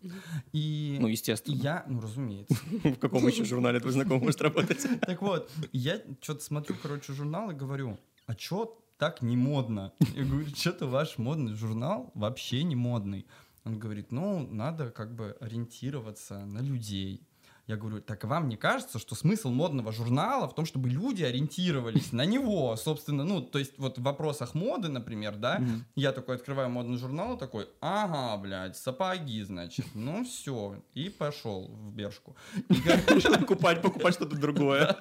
[0.52, 1.54] И Ну, и естественно.
[1.56, 2.54] я, ну, разумеется.
[2.84, 4.86] В каком еще журнале твой знакомый может работать?
[5.00, 9.92] Так вот, я что-то смотрю, короче, журнал и говорю, а чё так не модно?
[10.14, 13.26] Я говорю, что-то ваш модный журнал вообще не модный.
[13.64, 17.26] Он говорит, ну, надо как бы ориентироваться на людей.
[17.70, 22.10] Я говорю, так вам не кажется, что смысл модного журнала в том, чтобы люди ориентировались
[22.10, 25.62] на него, собственно, ну, то есть вот в вопросах моды, например, да,
[25.94, 31.94] я такой открываю модный журнал такой, ага, блядь, сапоги, значит, ну все, и пошел в
[31.94, 32.34] Бершку.
[33.40, 34.96] Покупать, покупать что-то другое.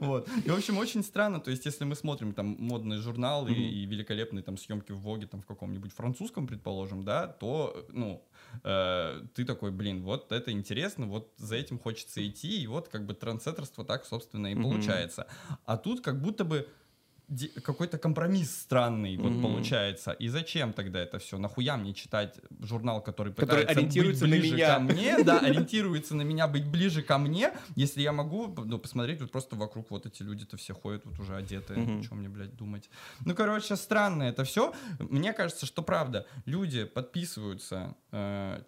[0.00, 0.28] вот.
[0.46, 3.84] И, в общем, очень странно, то есть, если мы смотрим там модный журнал и, и
[3.84, 8.24] великолепные там съемки в Воге там в каком-нибудь французском, предположим, да, то, ну,
[8.62, 13.14] ты такой, блин, вот это интересно, вот за этим хочется идти, и вот как бы
[13.14, 15.26] трансцентрство так, собственно, и получается.
[15.64, 16.68] А тут как будто бы
[17.62, 19.42] какой-то компромисс странный вот Мгм.
[19.42, 20.12] получается.
[20.12, 21.38] И зачем тогда это все?
[21.38, 24.74] Нахуя мне читать журнал, который Который пытается ориентируется быть на ближе меня?
[24.74, 29.20] ко мне, да, ориентируется на меня, быть ближе ко мне, если я могу ну, посмотреть,
[29.20, 32.54] вот просто вокруг вот эти люди-то все ходят вот уже одетые, о чем мне, блядь,
[32.56, 32.88] думать.
[33.24, 34.72] Ну, короче, странно это все.
[34.98, 38.62] Мне кажется, что правда, люди подписываются э,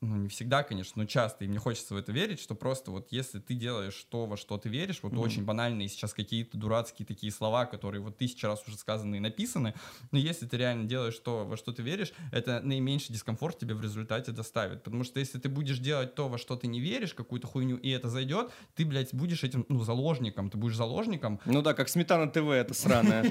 [0.00, 3.08] ну, не всегда, конечно, но часто, и мне хочется в это верить, что просто вот
[3.10, 5.20] если ты делаешь то, во что ты веришь, вот Мгм.
[5.22, 9.74] очень банальные сейчас какие-то дурацкие такие слова, которые вот тысячу раз уже сказаны и написаны,
[10.12, 13.82] но если ты реально делаешь то, во что ты веришь, это наименьший дискомфорт тебе в
[13.82, 14.84] результате доставит.
[14.84, 17.90] Потому что если ты будешь делать то, во что ты не веришь, какую-то хуйню, и
[17.90, 22.30] это зайдет, ты, блядь, будешь этим, ну, заложником, ты будешь заложником, Ну да, как Сметана
[22.30, 23.24] ТВ, это сраная.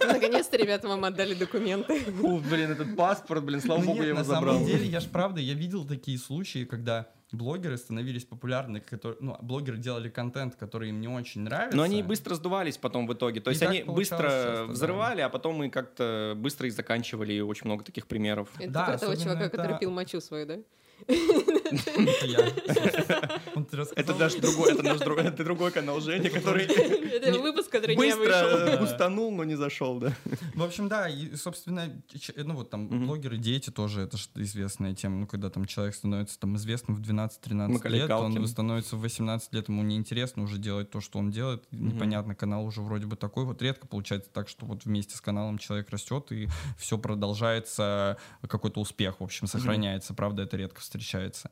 [0.00, 1.98] Наконец-то ребята вам отдали документы.
[2.04, 4.54] Фу, блин, этот паспорт, блин, слава Ну богу, я его на забрал.
[4.54, 9.36] самом деле, я ж правда, я видел такие случаи, когда блогеры становились популярны, которые, ну,
[9.40, 11.76] блогеры делали контент, который им не очень нравится.
[11.76, 13.40] Но они быстро сдувались потом в итоге.
[13.40, 14.72] То И есть они быстро часто, да.
[14.72, 18.48] взрывали, а потом мы как-то быстро их заканчивали, и очень много таких примеров.
[18.58, 20.58] Это Да, про того чувака, это- который пил мочу свою, да?
[23.96, 28.14] Это наш другой, это наш другой, это другой канал Жени, который Это выпуск, который не
[28.14, 28.78] вышел.
[28.78, 30.12] бустанул, но не зашел, да.
[30.54, 31.90] В общем, да, и, собственно,
[32.36, 36.38] ну вот там блогеры, дети тоже, это же известная тема, ну когда там человек становится
[36.38, 40.90] там известным в 12-13 Маколей лет, он становится в 18 лет, ему неинтересно уже делать
[40.90, 43.62] то, что он делает, непонятно, канал уже вроде бы такой, вот.
[43.62, 49.20] Редко получается так, что вот вместе с каналом человек растет, и все продолжается, какой-то успех,
[49.20, 51.50] в общем, сохраняется, правда, это редко встречается.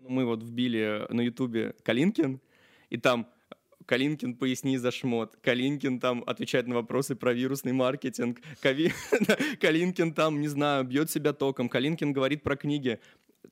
[0.00, 2.40] Мы вот вбили на Ютубе Калинкин,
[2.90, 3.28] и там
[3.86, 5.36] Калинкин, поясни за шмот.
[5.42, 8.40] Калинкин там отвечает на вопросы про вирусный маркетинг.
[8.62, 8.92] Кави-
[9.60, 11.68] Калинкин там, не знаю, бьет себя током.
[11.68, 12.98] Калинкин говорит про книги.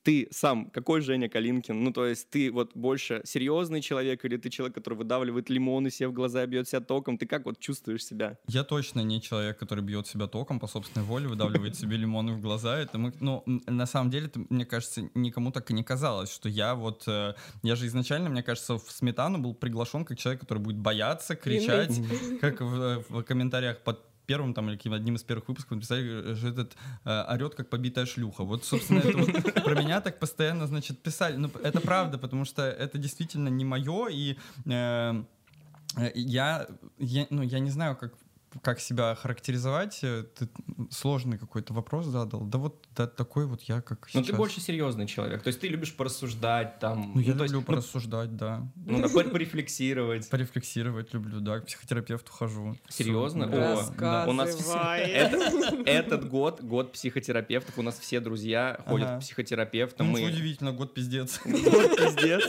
[0.02, 1.82] Ты сам, какой Женя Калинкин?
[1.82, 6.08] Ну, то есть ты вот больше серьезный человек или ты человек, который выдавливает лимоны себе
[6.08, 7.18] в глаза и бьет себя током?
[7.18, 8.38] Ты как вот чувствуешь себя?
[8.48, 12.40] Я точно не человек, который бьет себя током по собственной воле, выдавливает себе лимоны в
[12.40, 12.78] глаза.
[12.78, 16.48] Это мы, ну, на самом деле, это, мне кажется, никому так и не казалось, что
[16.48, 20.58] я вот, э, я же изначально, мне кажется, в сметану был приглашен как человек, который
[20.58, 22.00] будет бояться, кричать,
[22.40, 26.48] как в, в комментариях под первым там или каким одним из первых выпусков написали, что
[26.48, 28.44] этот э, орет как побитая шлюха.
[28.44, 31.36] Вот, собственно, это вот про меня так постоянно, значит, писали.
[31.36, 35.24] Ну, это правда, потому что это действительно не мое, и э,
[35.96, 36.66] Э, Я,
[36.98, 38.14] я, ну, я не знаю, как,
[38.62, 40.00] как себя характеризовать.
[40.02, 40.48] Э, Ты
[40.90, 42.42] сложный какой-то вопрос задал.
[42.42, 44.26] Да вот да, такой вот я, как Ну, сейчас.
[44.26, 45.42] ты больше серьезный человек.
[45.42, 47.12] То есть ты любишь порассуждать там.
[47.14, 48.66] Ну, я есть, люблю ну, порассуждать, да.
[48.76, 50.28] ну, да, пор- порефлексировать.
[50.30, 51.60] Порефлексировать люблю, да.
[51.60, 52.76] К психотерапевту хожу.
[52.88, 53.46] Серьезно?
[53.46, 54.26] Да, О, да.
[54.28, 54.54] У нас
[55.86, 57.78] этот год, год психотерапевтов.
[57.78, 60.12] У нас все друзья ходят к психотерапевтам.
[60.12, 61.40] Ну, удивительно, год пиздец.
[61.44, 62.42] Вот пиздец.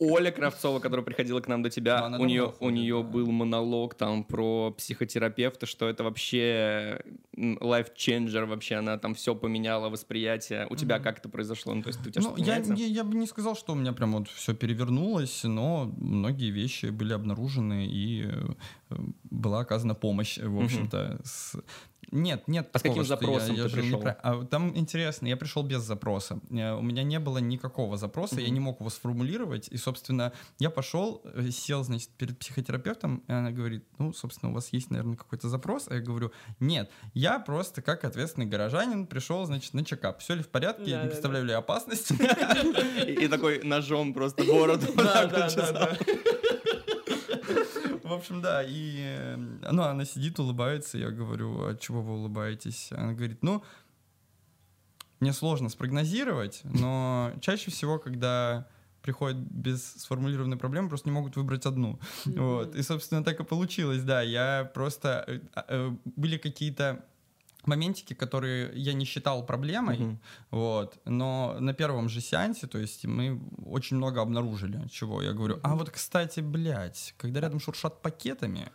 [0.00, 3.30] Оля Кравцова, которая приходила к нам до Ну, тебя, она у нее, у нее был
[3.30, 7.02] монолог там про психотерапевта, что это вообще
[7.36, 10.66] лайф-ченджер вообще, она там все поменяла, восприятие.
[10.70, 11.74] У тебя как это произошло?
[11.74, 13.92] Ну, то есть у тебя Ну, я, я, я бы не сказал, что у меня
[13.92, 18.24] прям вот все перевернулось, но многие вещи были обнаружены и
[18.90, 18.96] э,
[19.30, 21.20] была оказана помощь, в общем-то.
[21.24, 21.56] с-
[22.10, 22.68] Нет, нет.
[22.72, 23.98] А с каким запросом я, я ты пришел?
[23.98, 24.16] Неправ...
[24.22, 26.40] А, там интересно, я пришел без запроса.
[26.50, 28.42] Э, у меня не было никакого запроса, mm-hmm.
[28.42, 29.68] я не мог его сформулировать.
[29.68, 34.54] И, собственно, я пошел, э, сел, значит, перед психотерапевтом, и она говорит, ну, собственно, у
[34.54, 35.86] вас есть, наверное, какой-то запрос?
[35.88, 40.20] А я говорю, нет, я просто как ответственный горожанин пришел, значит, на чекап.
[40.20, 41.00] Все ли в порядке?
[41.02, 42.12] Не представляю ли опасность?
[43.06, 44.86] И такой ножом просто бороду.
[45.00, 45.98] Да, да, да.
[48.10, 52.90] В общем, да, и э, ну, она сидит, улыбается, я говорю, от чего вы улыбаетесь?
[52.90, 53.62] Она говорит, ну,
[55.20, 58.66] мне сложно спрогнозировать, но чаще всего, когда
[59.00, 62.00] приходят без сформулированной проблемы, просто не могут выбрать одну.
[62.26, 62.40] Mm-hmm.
[62.40, 62.74] Вот.
[62.74, 64.22] И, собственно, так и получилось, да.
[64.22, 65.24] Я просто...
[65.28, 67.04] Э, э, были какие-то
[67.66, 70.16] моментики, которые я не считал проблемой, uh-huh.
[70.50, 75.58] вот, но на первом же сеансе, то есть мы очень много обнаружили, чего я говорю.
[75.62, 78.68] А вот, кстати, блядь, когда рядом шуршат пакетами,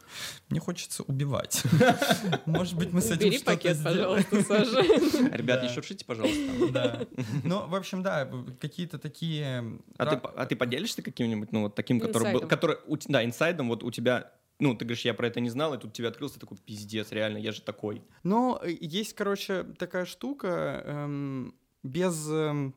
[0.50, 1.64] мне хочется убивать.
[2.46, 4.82] Может быть, мы с этим что-то пакет, пожалуйста, Саша.
[5.36, 6.72] Ребят, не шуршите, пожалуйста.
[6.72, 7.02] Да.
[7.44, 9.80] Ну, в общем, да, какие-то такие...
[9.98, 13.84] А ты, а ты поделишься каким-нибудь, ну, вот таким, который был, который, да, инсайдом, вот
[13.84, 16.58] у тебя ну, ты говоришь, я про это не знал, и тут тебе открылся такой,
[16.58, 18.04] пиздец, реально, я же такой.
[18.24, 22.30] Ну, есть, короче, такая штука, эм, без...
[22.30, 22.74] Эм,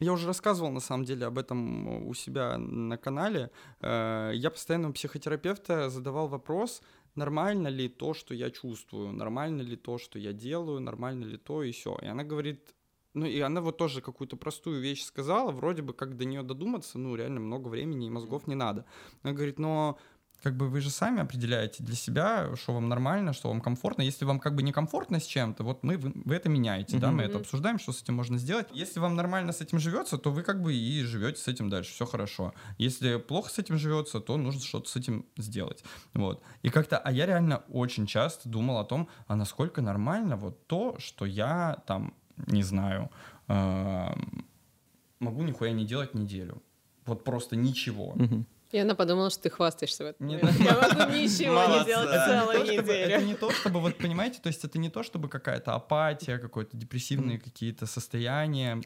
[0.00, 3.50] я уже рассказывал, на самом деле, об этом у себя на канале.
[3.80, 6.82] Э, я постоянно у психотерапевта задавал вопрос,
[7.14, 11.62] нормально ли то, что я чувствую, нормально ли то, что я делаю, нормально ли то
[11.62, 11.98] и все.
[12.02, 12.74] И она говорит,
[13.14, 16.98] ну и она вот тоже какую-то простую вещь сказала, вроде бы как до нее додуматься,
[16.98, 18.84] ну реально много времени и мозгов не надо.
[19.22, 19.98] Она говорит, но
[20.42, 24.02] как бы вы же сами определяете для себя, что вам нормально, что вам комфортно.
[24.02, 27.00] Если вам как бы некомфортно с чем-то, вот мы, вы, вы это меняете, mm-hmm.
[27.00, 28.68] да, мы это обсуждаем, что с этим можно сделать.
[28.72, 31.92] Если вам нормально с этим живется, то вы как бы и живете с этим дальше,
[31.92, 32.54] все хорошо.
[32.78, 35.84] Если плохо с этим живется, то нужно что-то с этим сделать.
[36.14, 36.42] Вот.
[36.62, 40.98] И как-то, а я реально очень часто думал о том, а насколько нормально вот то,
[40.98, 42.14] что я там,
[42.46, 43.10] не знаю,
[43.48, 44.14] э,
[45.18, 46.62] могу нихуя не делать неделю.
[47.04, 48.14] Вот просто ничего.
[48.16, 48.44] Mm-hmm.
[48.70, 50.26] И она подумала, что ты хвастаешься в этом.
[50.26, 50.42] Нет.
[50.60, 52.92] Я могу ничего не делать целую неделю.
[52.92, 56.76] Это не то, чтобы, вот понимаете, то есть это не то, чтобы какая-то апатия, какое-то
[56.76, 58.80] депрессивные какие-то состояния,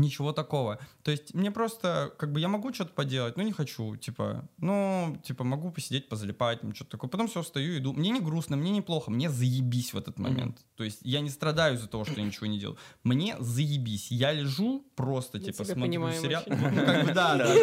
[0.00, 0.78] Ничего такого.
[1.02, 5.20] То есть мне просто, как бы, я могу что-то поделать, но не хочу, типа, ну,
[5.24, 7.10] типа, могу посидеть, позалипать, что-то такое.
[7.10, 7.92] Потом все встаю, иду.
[7.92, 10.58] Мне не грустно, мне не плохо, мне заебись в этот момент.
[10.58, 10.76] Mm-hmm.
[10.76, 12.78] То есть я не страдаю из-за того, что я ничего не делаю.
[13.04, 14.10] Мне заебись.
[14.10, 16.42] Я лежу просто, Мы типа, смотрю сериал.
[16.46, 17.54] Ну, как бы, да, да.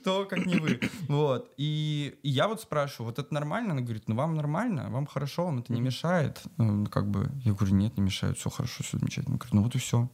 [0.00, 0.80] Кто, как не вы.
[1.08, 1.52] Вот.
[1.56, 3.72] И я вот спрашиваю, вот это нормально?
[3.72, 6.40] Она говорит, ну, вам нормально, вам хорошо, вам это не мешает?
[6.56, 9.34] Ну, как бы, я говорю, нет, не мешает, все хорошо, все замечательно.
[9.34, 10.08] Она говорит, ну, вот и все.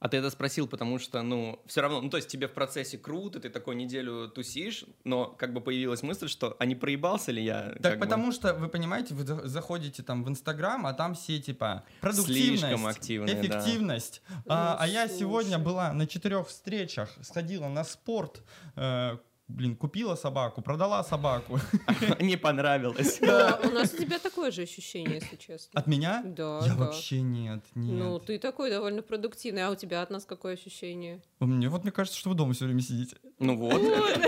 [0.00, 2.96] А ты это спросил, потому что, ну, все равно, ну, то есть тебе в процессе
[2.96, 7.44] круто, ты такой неделю тусишь, но как бы появилась мысль, что, а не проебался ли
[7.44, 7.74] я?
[7.82, 8.32] Так потому бы?
[8.32, 13.34] что, вы понимаете, вы заходите там в Инстаграм, а там все, типа, продуктивность, Слишком активные,
[13.34, 14.22] эффективность.
[14.46, 14.74] Да.
[14.74, 18.42] А, а я сегодня была на четырех встречах, сходила на спорт,
[18.76, 19.18] э,
[19.50, 21.58] блин, купила собаку, продала собаку.
[22.20, 23.18] Не понравилось.
[23.20, 25.80] Да, у нас у тебя такое же ощущение, если честно.
[25.80, 26.22] От меня?
[26.24, 26.60] Да.
[26.64, 27.98] Я вообще нет, нет.
[27.98, 31.22] Ну, ты такой довольно продуктивный, а у тебя от нас какое ощущение?
[31.40, 33.16] Мне вот мне кажется, что вы дома все время сидите.
[33.38, 33.80] Ну вот,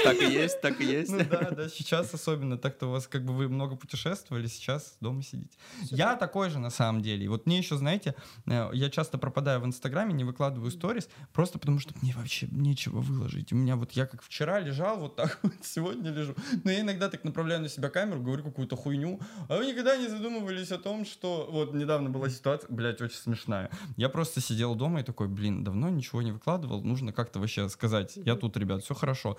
[0.02, 1.10] так и есть, так и есть.
[1.10, 5.22] Ну да, да, сейчас особенно так-то у вас как бы вы много путешествовали, сейчас дома
[5.22, 5.56] сидите.
[5.90, 7.24] Я такой же на самом деле.
[7.24, 8.14] И вот мне еще, знаете,
[8.46, 13.00] э, я часто пропадаю в Инстаграме, не выкладываю сторис, просто потому что мне вообще нечего
[13.00, 13.52] выложить.
[13.52, 16.34] У меня вот я как вчера лежал вот так вот, сегодня лежу.
[16.64, 19.20] Но я иногда так направляю на себя камеру, говорю какую-то хуйню.
[19.48, 21.48] А вы никогда не задумывались о том, что...
[21.50, 23.70] Вот недавно была ситуация, блядь, очень смешная.
[23.96, 28.16] Я просто сидел дома и такой, блин, давно ничего не выкладывал, нужно как-то вообще сказать,
[28.16, 29.36] я тут, ребят, все хорошо.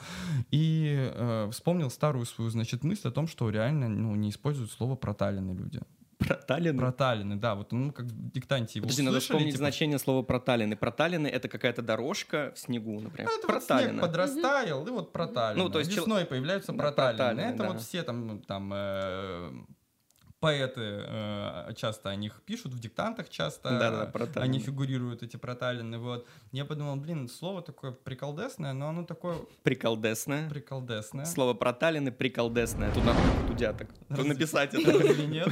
[0.51, 4.95] И э, вспомнил старую свою, значит, мысль о том, что реально ну, не используют слово
[4.95, 5.81] проталины люди.
[6.27, 6.79] Проталины?
[6.79, 7.55] Проталины, да.
[7.55, 9.57] Вот ну, как в диктанте его Подожди, услышали, надо вспомнить типа...
[9.57, 10.75] значение слова проталины.
[10.75, 13.29] Проталины— это какая-то дорожка в снегу, например.
[13.31, 13.91] Ну, это проталина.
[13.91, 15.63] Вот снег подрастаял, и вот проталины.
[15.63, 16.29] Ну, то есть Весной чел...
[16.29, 17.17] появляются проталины.
[17.17, 17.69] проталины это да.
[17.69, 19.51] вот все там, там э,
[20.43, 25.97] поэты э, часто о них пишут, в диктантах часто да, да, они фигурируют, эти проталины.
[25.97, 26.27] Вот.
[26.51, 29.37] Я подумал, блин, слово такое приколдесное, но оно такое...
[29.63, 30.49] Приколдесное?
[30.49, 31.23] Приколдесное.
[31.23, 32.93] Слово проталины приколдесное.
[32.93, 34.33] Тут надо у так Разве...
[34.33, 34.91] написать это.
[34.91, 35.47] Разве нет?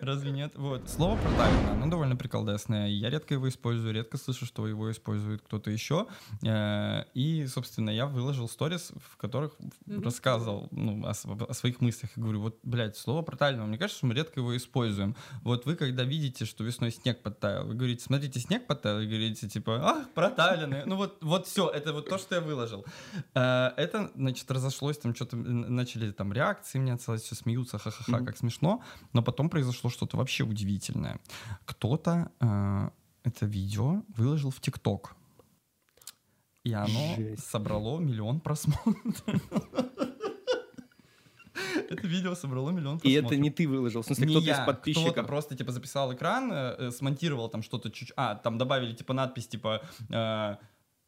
[0.00, 0.52] Разве нет?
[0.56, 0.90] Вот.
[0.90, 2.88] Слово проталина, оно довольно приколдесное.
[2.88, 6.08] Я редко его использую, редко слышу, что его использует кто-то еще.
[6.44, 9.52] Э, и, собственно, я выложил сторис, в которых
[9.86, 12.10] рассказывал ну, о, о своих мыслях.
[12.16, 15.14] И говорю, вот, блядь, слово проталина, мне кажется, мы редко его используем.
[15.42, 19.48] Вот вы, когда видите, что весной снег подтаял, вы говорите, смотрите, снег подтаял, и говорите,
[19.48, 20.82] типа, ах, проталины.
[20.86, 22.84] Ну вот, вот все, это вот то, что я выложил.
[23.34, 28.36] Э, это, значит, разошлось, там что-то начали там реакции мне целое, все смеются, ха-ха-ха, как
[28.36, 28.82] смешно.
[29.12, 31.20] Но потом произошло что-то вообще удивительное.
[31.66, 32.90] Кто-то э,
[33.24, 35.14] это видео выложил в ТикТок.
[36.64, 37.46] И оно Жесть.
[37.46, 38.96] собрало миллион просмотров.
[41.90, 43.32] Это видео собрало миллион просмотров.
[43.32, 45.12] И это не ты выложил, в смысле, кто-то из подписчиков.
[45.12, 48.12] Кто-то просто, типа, записал экран, э, э, смонтировал там что-то чуть...
[48.16, 49.82] А, там добавили, типа, надпись, типа...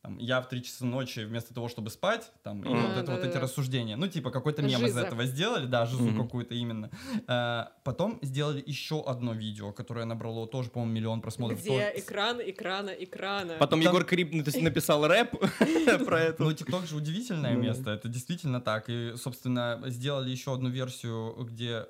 [0.02, 3.06] Там, я в 3 часа ночи вместо того, чтобы спать, там, и а, вот это
[3.06, 3.28] да, вот да.
[3.28, 3.96] эти рассуждения.
[3.96, 4.86] Ну, типа, какой-то мем Жиза.
[4.86, 6.22] из этого сделали, да, жизу mm-hmm.
[6.22, 6.90] какую-то именно.
[7.26, 11.60] А, потом сделали еще одно видео, которое набрало тоже, по-моему, миллион просмотров.
[11.60, 12.00] Где то...
[12.00, 13.56] экран, экрана, экрана.
[13.58, 13.92] Потом там...
[13.92, 15.32] Егор Крип написал рэп
[16.06, 16.42] про это.
[16.42, 18.88] Ну, ТикТок же удивительное место, это действительно так.
[18.88, 21.84] И, собственно, сделали еще одну версию, где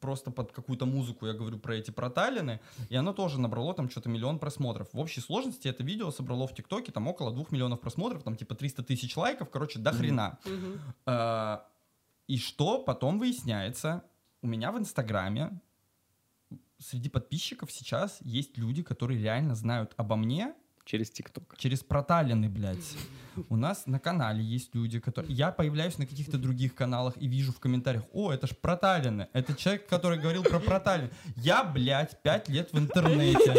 [0.00, 4.08] просто под какую-то музыку я говорю про эти проталины, и оно тоже набрало там что-то
[4.08, 4.88] миллион просмотров.
[4.92, 8.54] В общей сложности это видео собрало в ТикТоке там около 2 миллионов просмотров, там типа
[8.54, 10.38] 300 тысяч лайков, короче, до хрена.
[10.44, 10.80] Mm-hmm.
[11.06, 11.66] А,
[12.26, 14.04] и что потом выясняется,
[14.42, 15.60] у меня в Инстаграме
[16.78, 21.54] среди подписчиков сейчас есть люди, которые реально знают обо мне, Через ТикТок.
[21.58, 22.96] Через проталины, блядь.
[23.48, 25.32] У нас на канале есть люди, которые...
[25.32, 29.28] Я появляюсь на каких-то других каналах и вижу в комментариях, о, это ж проталины.
[29.32, 31.10] Это человек, который говорил про проталины.
[31.36, 33.54] Я, блядь, пять лет в интернете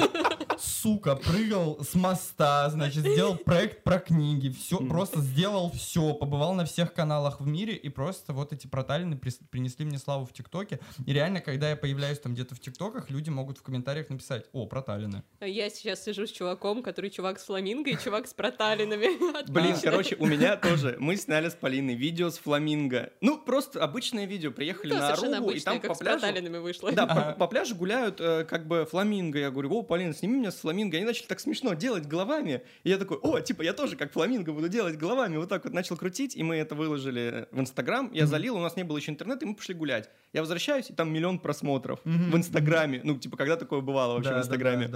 [0.63, 6.65] сука, прыгал с моста, значит, сделал проект про книги, все, просто сделал все, побывал на
[6.65, 10.79] всех каналах в мире, и просто вот эти проталины принесли мне славу в ТикТоке.
[11.05, 14.65] И реально, когда я появляюсь там где-то в ТикТоках, люди могут в комментариях написать, о,
[14.65, 15.23] проталины.
[15.41, 19.47] Я сейчас сижу с чуваком, который чувак с фламинго и чувак с проталинами.
[19.51, 23.11] Блин, короче, у меня тоже, мы сняли с Полиной видео с фламинго.
[23.21, 26.61] Ну, просто обычное видео, приехали на Арубу, и там по пляжу...
[26.61, 26.91] вышло.
[26.91, 29.39] Да, по пляжу гуляют э, как бы фламинго.
[29.39, 30.97] Я говорю, о, Полина, сними меня с фламинго.
[30.97, 32.61] Они начали так смешно делать головами.
[32.83, 35.37] И я такой, о, типа, я тоже как фламинго буду делать головами.
[35.37, 38.09] Вот так вот начал крутить, и мы это выложили в Инстаграм.
[38.13, 40.09] Я залил, у нас не было еще интернета, и мы пошли гулять.
[40.33, 43.01] Я возвращаюсь, и там миллион просмотров в Инстаграме.
[43.03, 44.89] Ну, типа, когда такое бывало вообще в Инстаграме?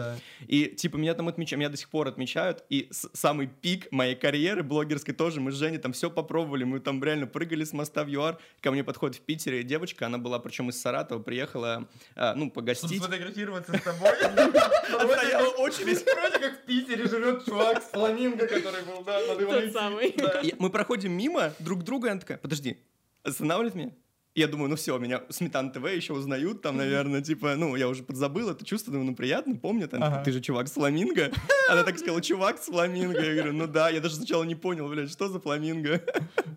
[0.48, 2.64] И, типа, меня там отмечают, меня до сих пор отмечают.
[2.70, 6.64] И самый пик моей карьеры блогерской тоже, мы с Женей там все попробовали.
[6.64, 8.40] Мы там реально прыгали с моста в ЮАР.
[8.62, 13.02] Ко мне подходит в Питере девочка, она была причем из Саратова, приехала, а, ну, погостить.
[13.04, 14.10] Сфотографироваться с тобой?
[15.60, 16.04] Очередь.
[16.04, 20.16] Вроде как в Питере живет чувак с фламинго, который был, да, Тот самый.
[20.58, 22.78] Мы проходим мимо друг друга, она такая, подожди,
[23.24, 23.92] останавливает меня?
[24.40, 28.04] Я думаю, ну все, меня Сметан ТВ еще узнают, там, наверное, типа, ну, я уже
[28.04, 30.24] подзабыл это чувство, думаю, ну, приятно, помнят, ага.
[30.24, 31.32] ты же чувак с фламинго.
[31.70, 33.20] Она так сказала, чувак с фламинго.
[33.20, 36.02] Я говорю, ну да, я даже сначала не понял, блядь, что за фламинго.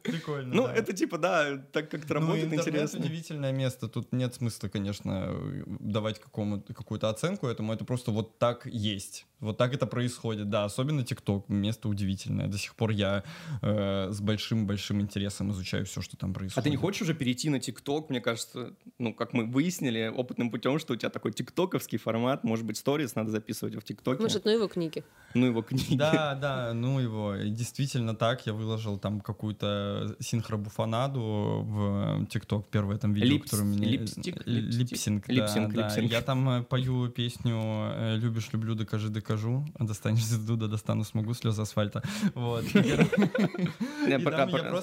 [0.03, 0.75] Прикольно, Ну, да.
[0.75, 3.01] это типа, да, так как-то ну, работает, интересно.
[3.01, 5.35] удивительное место, тут нет смысла, конечно,
[5.81, 9.27] давать какую-то оценку этому, это просто вот так есть.
[9.41, 12.47] Вот так это происходит, да, особенно ТикТок, место удивительное.
[12.47, 13.25] До сих пор я
[13.63, 16.59] э, с большим-большим интересом изучаю все, что там происходит.
[16.59, 18.11] А ты не хочешь уже перейти на ТикТок?
[18.11, 22.65] Мне кажется, ну, как мы выяснили опытным путем, что у тебя такой тиктоковский формат, может
[22.65, 24.23] быть, сторис надо записывать в ТикТоке.
[24.23, 25.03] Может, ну его книги.
[25.35, 25.97] Ну его книги.
[25.97, 27.35] Да, да, ну его.
[27.35, 33.63] И действительно так, я выложил там какую-то синхробуффонаду в TikTok, первое там видео, Lips, которое
[33.63, 33.89] у меня...
[33.89, 34.47] Lipstick?
[34.47, 35.95] Lip sync, да, lip sync, да.
[36.01, 41.05] Я там э, пою песню э, «Любишь, люблю, докажи, докажи» докажу, достанешь звезду, да достану,
[41.05, 42.03] смогу слезы асфальта.
[42.35, 42.65] Вот.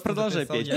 [0.04, 0.72] Продолжай петь.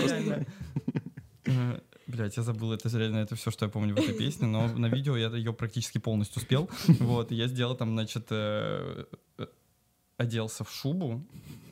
[2.11, 4.69] Э, Блять, я забыл, это реально это все, что я помню в этой песне, но
[4.69, 6.69] на видео я ее практически полностью спел.
[7.01, 9.05] Вот, я сделал там, значит, э,
[10.21, 11.23] оделся в шубу,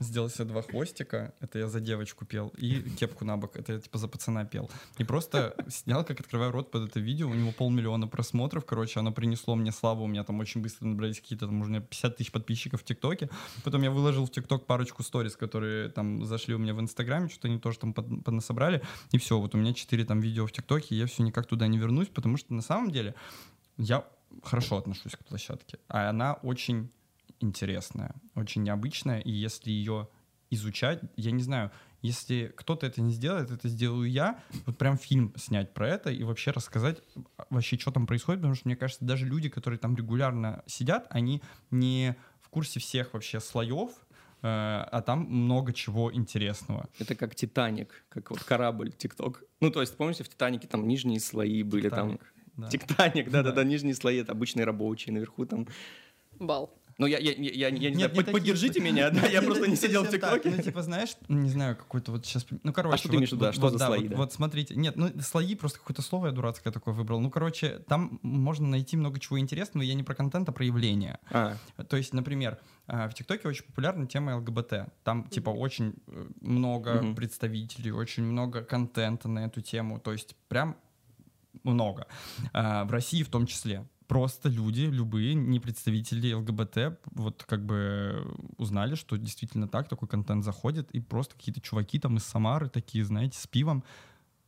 [0.00, 3.78] сделал себе два хвостика, это я за девочку пел, и кепку на бок, это я
[3.78, 4.70] типа за пацана пел.
[4.96, 9.12] И просто снял, как открываю рот под это видео, у него полмиллиона просмотров, короче, оно
[9.12, 12.80] принесло мне славу, у меня там очень быстро набрались какие-то, там, уже 50 тысяч подписчиков
[12.80, 13.28] в ТикТоке.
[13.64, 17.48] Потом я выложил в ТикТок парочку сториз, которые там зашли у меня в Инстаграме, что-то
[17.48, 18.80] они тоже там под, поднасобрали,
[19.12, 21.66] и все, вот у меня 4 там видео в ТикТоке, и я все никак туда
[21.66, 23.14] не вернусь, потому что на самом деле
[23.76, 24.06] я
[24.42, 26.90] хорошо отношусь к площадке, а она очень
[27.40, 30.08] интересная, очень необычная, и если ее
[30.50, 31.70] изучать, я не знаю,
[32.00, 36.22] если кто-то это не сделает, это сделаю я, вот прям фильм снять про это и
[36.22, 37.02] вообще рассказать
[37.50, 41.42] вообще, что там происходит, потому что мне кажется, даже люди, которые там регулярно сидят, они
[41.70, 46.88] не в курсе всех вообще слоев, э, а там много чего интересного.
[46.98, 49.42] Это как Титаник, как вот корабль ТикТок.
[49.60, 52.28] Ну, то есть, помните, в Титанике там нижние слои были, Титаник, там...
[52.56, 52.68] Да.
[52.68, 55.66] Титаник, да-да-да, нижние слои, это обычные рабочие, наверху там...
[56.38, 56.72] Бал.
[56.98, 60.02] Ну, я, я, я, я, я не знаю, поддержите меня, да, я просто не сидел
[60.02, 60.50] в ТикТоке.
[60.50, 62.44] Ну, типа, знаешь, не знаю, какой-то вот сейчас...
[62.64, 62.94] Ну, короче...
[62.96, 65.78] А что ты имеешь в виду, что за слои, Вот смотрите, нет, ну, слои, просто
[65.78, 67.20] какое-то слово я дурацкое такое выбрал.
[67.20, 71.20] Ну, короче, там можно найти много чего интересного, я не про контент, а про явление.
[71.30, 71.56] А.
[71.88, 74.90] То есть, например, в ТикТоке очень популярна тема ЛГБТ.
[75.04, 80.00] Там, типа, очень э, много представителей, очень много контента на эту тему.
[80.00, 80.76] То есть, прям
[81.62, 82.06] много.
[82.52, 88.26] А, в России в том числе просто люди, любые, не представители ЛГБТ, вот как бы
[88.56, 93.04] узнали, что действительно так, такой контент заходит, и просто какие-то чуваки там из Самары такие,
[93.04, 93.84] знаете, с пивом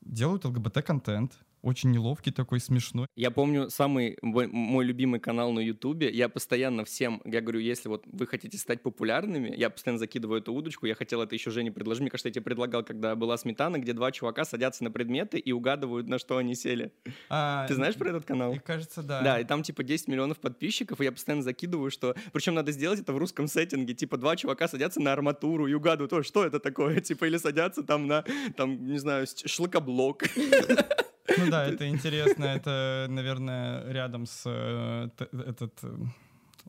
[0.00, 3.06] делают ЛГБТ-контент, очень неловкий такой, смешной.
[3.16, 6.10] Я помню самый мой, любимый канал на Ютубе.
[6.10, 10.52] Я постоянно всем, я говорю, если вот вы хотите стать популярными, я постоянно закидываю эту
[10.52, 10.86] удочку.
[10.86, 12.00] Я хотел это еще Жене предложить.
[12.00, 15.52] Мне кажется, я тебе предлагал, когда была сметана, где два чувака садятся на предметы и
[15.52, 16.92] угадывают, на что они сели.
[17.28, 18.50] А, Ты знаешь про этот канал?
[18.50, 19.22] Мне кажется, да.
[19.22, 22.14] Да, и там типа 10 миллионов подписчиков, и я постоянно закидываю, что...
[22.32, 23.94] Причем надо сделать это в русском сеттинге.
[23.94, 27.00] Типа два чувака садятся на арматуру и угадывают, что это такое?
[27.00, 28.24] Типа или садятся там на,
[28.56, 30.24] там, не знаю, шлакоблок.
[31.38, 32.44] Ну да, это интересно.
[32.44, 35.96] Это, наверное, рядом с э, этот э,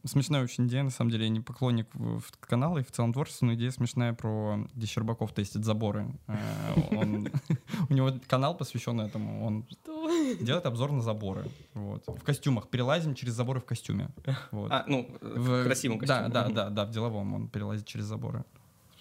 [0.06, 1.88] смешная очень идея, на самом деле, я не поклонник
[2.40, 6.08] канала и в целом творчеству, но идея смешная про, где Щербаков тестит заборы.
[6.28, 6.76] Э,
[7.90, 9.66] у него канал посвящен этому, он
[10.40, 11.46] делает обзор на заборы.
[11.74, 12.04] Вот.
[12.08, 12.70] В костюмах.
[12.70, 14.10] Перелазим через заборы в костюме.
[14.52, 14.72] Вот.
[14.72, 16.30] А, ну, в красивом костюме.
[16.30, 18.44] Да, да, да, да, в деловом он перелазит через заборы.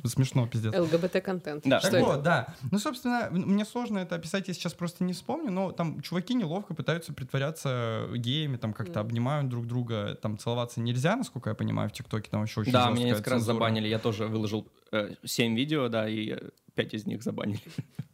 [0.04, 0.74] Смешно, пиздец.
[0.74, 1.64] ЛГБТ-контент.
[1.66, 1.80] Да.
[1.80, 2.54] Так вот, да.
[2.70, 6.74] Ну, собственно, мне сложно это описать, я сейчас просто не вспомню, но там чуваки неловко
[6.74, 9.02] пытаются притворяться геями, там как-то mm.
[9.02, 12.90] обнимают друг друга, там целоваться нельзя, насколько я понимаю, в ТикТоке там еще очень Да,
[12.90, 16.36] меня несколько раз забанили, я тоже выложил э, 7 видео, да, и
[16.74, 17.60] 5 из них забанили.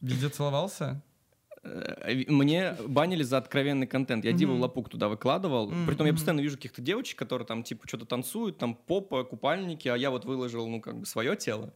[0.01, 1.03] Везде целовался?
[1.67, 4.25] Э, мне банили за откровенный контент.
[4.25, 4.35] Я mm-hmm.
[4.35, 5.71] Диву Лапук туда выкладывал.
[5.71, 5.87] Mm-hmm.
[5.87, 9.97] Притом я постоянно вижу каких-то девочек, которые там типа что-то танцуют, там попа, купальники, а
[9.97, 11.73] я вот выложил, ну, как бы свое тело.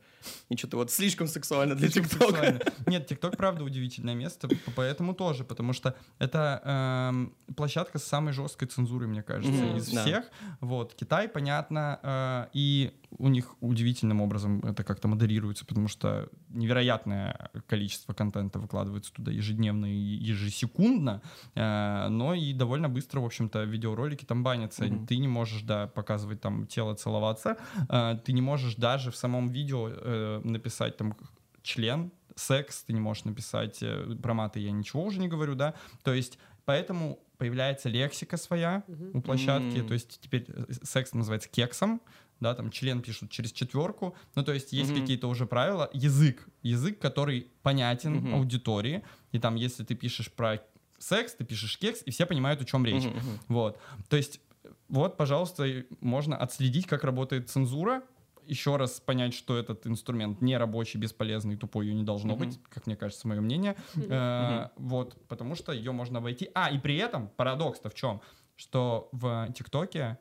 [0.48, 2.60] И что-то вот слишком сексуально для ТикТока.
[2.86, 6.62] Нет, ТикТок, правда, удивительное место, поэтому тоже, потому что это
[7.10, 9.76] эм, площадка с самой жесткой цензурой, мне кажется, mm-hmm.
[9.78, 10.02] из да.
[10.02, 10.24] всех.
[10.60, 17.50] Вот, Китай, понятно, э, и у них удивительным образом это как-то модерируется, потому что невероятное
[17.66, 21.22] количество контента выкладывается туда ежедневно и ежесекундно,
[21.54, 24.84] э, но и довольно быстро, в общем-то, видеоролики там банятся.
[24.84, 25.06] Mm-hmm.
[25.06, 27.56] Ты не можешь, да, показывать там тело, целоваться,
[27.88, 31.16] э, ты не можешь даже в самом видео э, написать там
[31.62, 33.82] член, секс, ты не можешь написать
[34.22, 39.10] про маты, я ничего уже не говорю, да, то есть поэтому появляется лексика своя mm-hmm.
[39.14, 39.86] у площадки, mm-hmm.
[39.88, 40.46] то есть теперь
[40.82, 42.00] секс называется кексом,
[42.40, 45.00] да, там член пишут через четверку, ну то есть есть mm-hmm.
[45.00, 48.34] какие-то уже правила, язык, язык, который понятен mm-hmm.
[48.34, 50.62] аудитории, и там если ты пишешь про
[50.98, 53.40] секс, ты пишешь кекс, и все понимают, о чем речь, mm-hmm.
[53.48, 53.78] вот,
[54.08, 54.40] то есть
[54.88, 58.02] вот, пожалуйста, можно отследить, как работает цензура,
[58.46, 62.38] еще раз понять, что этот инструмент не рабочий, бесполезный, тупой ее не должно mm-hmm.
[62.38, 63.76] быть, как мне кажется, мое мнение.
[63.94, 64.08] Mm-hmm.
[64.10, 66.50] Э, вот, потому что ее можно обойти.
[66.54, 68.20] А, и при этом парадокс-то в чем?
[68.56, 70.18] Что в ТикТоке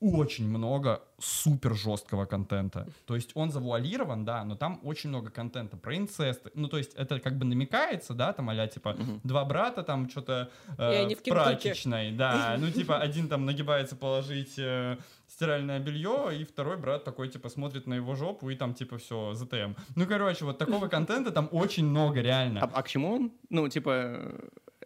[0.00, 2.88] очень много супер жесткого контента.
[3.06, 6.48] То есть он завуалирован, да, но там очень много контента про инцест.
[6.54, 9.20] Ну, то есть это как бы намекается, да, там а типа угу.
[9.22, 14.96] два брата там что-то э, в прачечной, да, ну типа один там нагибается положить э,
[15.28, 19.34] стиральное белье, и второй брат такой типа смотрит на его жопу и там типа все,
[19.34, 19.74] ЗТМ.
[19.96, 22.60] Ну, короче, вот такого контента там очень много реально.
[22.62, 23.32] А, а к чему он?
[23.50, 24.34] Ну, типа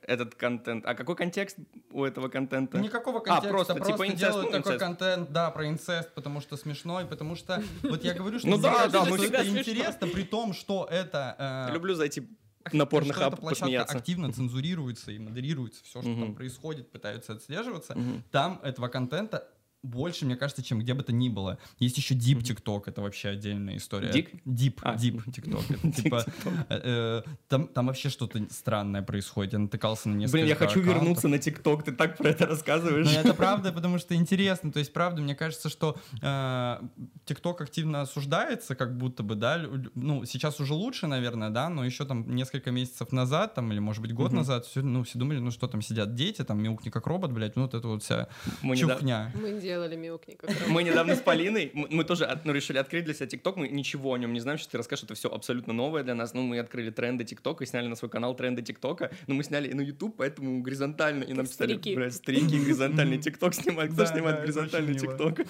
[0.07, 0.85] этот контент.
[0.87, 1.59] А какой контекст
[1.91, 2.79] у этого контента?
[2.79, 6.41] Никакого контекста, а, просто, просто типа инцест, делают ну, такой контент, да, про инцест, потому
[6.41, 10.53] что смешной, потому что, вот я говорю, что ну да, да, это интересно, при том,
[10.53, 11.67] что это...
[11.69, 12.29] Э, Люблю зайти
[12.73, 13.97] на порнохаб посмеяться.
[13.97, 17.97] активно цензурируется и модерируется все, что там происходит, пытаются отслеживаться.
[18.31, 19.49] Там этого контента
[19.85, 21.59] больше, мне кажется, чем где бы то ни было.
[21.79, 24.11] Есть еще Deep TikTok, это вообще отдельная история.
[24.11, 24.31] Дик?
[24.45, 24.97] Deep, а.
[24.97, 25.93] Deep TikTok.
[26.03, 26.25] типа,
[26.71, 29.53] э, э, там, там вообще что-то странное происходит.
[29.53, 30.95] Я натыкался на несколько Блин, я хочу аккаунтов.
[30.95, 33.07] вернуться на TikTok, ты так про это рассказываешь.
[33.07, 34.73] Но это правда, потому что интересно.
[34.73, 36.81] То есть, правда, мне кажется, что э,
[37.27, 39.63] TikTok активно осуждается, как будто бы, да,
[39.95, 44.01] ну, сейчас уже лучше, наверное, да, но еще там несколько месяцев назад, там, или, может
[44.01, 47.07] быть, год назад, все, ну, все думали, ну, что там сидят дети, там, мяукни как
[47.07, 48.29] робот, блядь, ну, вот это вот вся
[48.75, 49.33] чухня.
[49.35, 50.45] Мы делали мяукник.
[50.69, 54.19] Мы недавно с Полиной, мы тоже ну, решили открыть для себя ТикТок, мы ничего о
[54.19, 56.91] нем не знаем, сейчас ты расскажешь, это все абсолютно новое для нас, ну, мы открыли
[56.91, 60.17] тренды ТикТока и сняли на свой канал тренды ТикТока, но мы сняли и на YouTube,
[60.17, 65.41] поэтому горизонтально, и нам писали, блядь, стрики, горизонтальный ТикТок снимать, кто снимает горизонтальный ТикТок?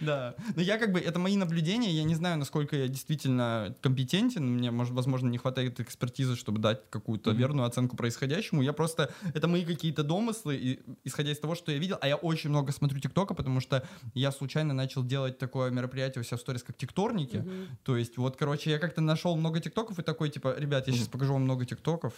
[0.00, 4.44] Да, но я как бы, это мои наблюдения, я не знаю, насколько я действительно компетентен,
[4.44, 9.48] мне, может, возможно, не хватает экспертизы, чтобы дать какую-то верную оценку происходящему, я просто, это
[9.48, 13.00] мои какие-то домыслы, исходя из того, что я видел, а я очень очень много смотрю
[13.00, 13.82] ТикТока, потому что
[14.12, 17.38] я случайно начал делать такое мероприятие у себя в сторис, как ТикТорники.
[17.38, 17.78] Мгм.
[17.82, 21.08] То есть, вот, короче, я как-то нашел много ТикТоков и такой, типа, ребят, я сейчас
[21.08, 22.12] покажу вам много ТикТоков.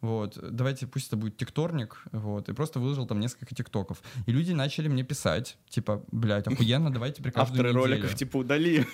[0.00, 2.02] Вот, давайте, пусть это будет ТикТорник.
[2.12, 4.00] Вот, и просто выложил там несколько ТикТоков.
[4.26, 7.94] И люди начали мне писать, типа, блядь, охуенно, давайте при каждую Авторы неделю».
[7.94, 8.86] роликов типа удали.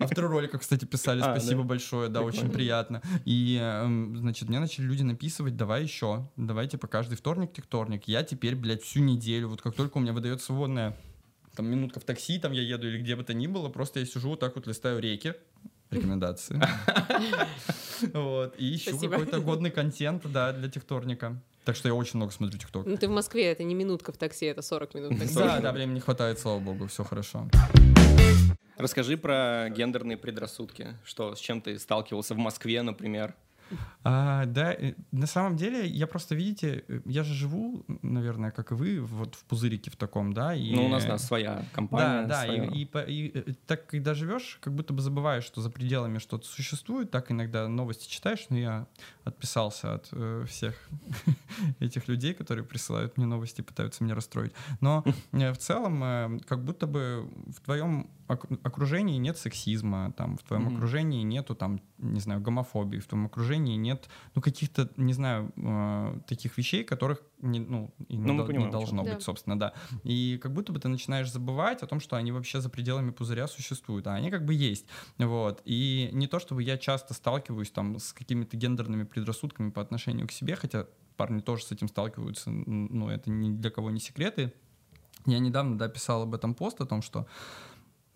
[0.00, 1.68] Авторы роликов, кстати, писали, А, спасибо да?
[1.68, 3.00] большое, да, очень приятно.
[3.24, 8.04] И, эм, значит, мне начали люди написывать, давай еще, давай, типа, каждый вторник, тикторник.
[8.06, 10.96] Я теперь, блядь, всю неделю, вот как только у меня выдается свободная
[11.54, 14.06] там минутка в такси, там я еду или где бы то ни было, просто я
[14.06, 15.34] сижу вот так вот листаю реки,
[15.90, 16.60] рекомендации.
[18.12, 21.40] Вот, и ищу какой-то годный контент, да, для тикторника.
[21.64, 22.84] Так что я очень много смотрю тикток.
[22.84, 25.34] Ну, ты в Москве, это не минутка в такси, это 40 минут в такси.
[25.34, 27.48] Да, да, времени не хватает, слава богу, все хорошо.
[28.76, 30.88] Расскажи про гендерные предрассудки.
[31.06, 33.34] Что, с чем ты сталкивался в Москве, например?
[34.04, 38.70] А, да, э, на самом деле, я просто, видите, э, я же живу, наверное, как
[38.70, 40.72] и вы, вот в пузырике в таком, да, и...
[40.74, 42.26] Ну, у нас, да, своя компания.
[42.26, 45.60] Да, да, и, и по- и, э, так, когда живешь, как будто бы забываешь, что
[45.60, 48.86] за пределами что-то существует, так иногда новости читаешь, но я
[49.24, 50.88] отписался от э, всех
[51.80, 54.52] этих людей, которые присылают мне новости, пытаются меня расстроить.
[54.80, 60.42] Но в целом, э, как будто бы в твоем ок- окружении нет сексизма, там, в
[60.44, 65.52] твоем окружении нету, там, не знаю, гомофобии, в твоем окружении нет, ну, каких-то, не знаю,
[65.56, 69.14] э, таких вещей, которых, не, ну, и не, Ну, мы дол- понимаем, не должно Да.
[69.14, 69.72] быть, собственно, да.
[70.04, 73.46] И как будто бы ты начинаешь забывать о том, что они вообще за пределами пузыря
[73.46, 74.86] существуют, а они как бы есть.
[75.18, 75.62] Вот.
[75.64, 80.32] И не то, чтобы я часто сталкиваюсь там с какими-то гендерными предрассудками по отношению к
[80.32, 80.86] себе, хотя
[81.16, 84.52] парни тоже с этим сталкиваются, н- ну, это ни для кого не секреты.
[85.24, 87.26] Я недавно, да, писал об этом пост, о том, что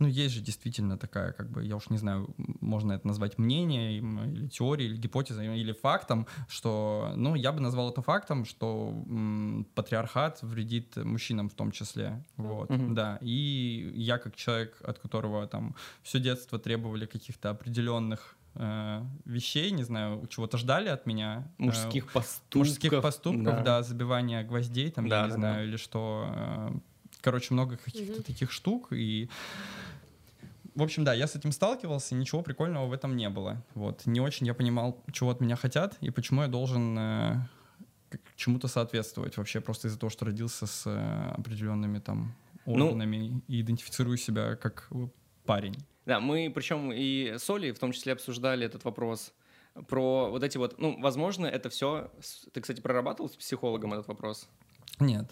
[0.01, 4.19] ну, есть же действительно такая, как бы, я уж не знаю, можно это назвать мнением,
[4.33, 9.67] или теорией, или гипотезой, или фактом, что, ну, я бы назвал это фактом, что м,
[9.75, 12.95] патриархат вредит мужчинам в том числе, вот, Мгм.
[12.95, 19.71] да, и я как человек, от которого там все детство требовали каких-то определенных э, вещей,
[19.71, 21.53] не знаю, чего-то ждали от меня.
[21.59, 22.57] э, Мужских поступков.
[22.69, 25.65] мужских поступков, да, забивание гвоздей, там, Да, я не да, знаю, да.
[25.69, 26.27] или что.
[26.35, 26.71] э,
[27.23, 28.23] Короче, много каких-то Мгм.
[28.23, 29.29] таких штук, и
[30.75, 33.65] в общем, да, я с этим сталкивался, ничего прикольного в этом не было.
[33.75, 34.07] Вот.
[34.07, 37.35] Не очень я понимал, чего от меня хотят и почему я должен э,
[38.37, 42.35] чему-то соответствовать вообще просто из-за того, что родился с э, определенными там
[42.67, 45.09] Ну- органами и идентифицирую себя как э,
[45.45, 45.77] парень.
[46.07, 49.33] Да, мы причем и с Олей в том числе обсуждали этот вопрос
[49.89, 52.11] про вот эти вот, ну, возможно, это все...
[52.53, 54.49] Ты, кстати, прорабатывал с психологом этот вопрос?
[54.99, 55.31] Нет.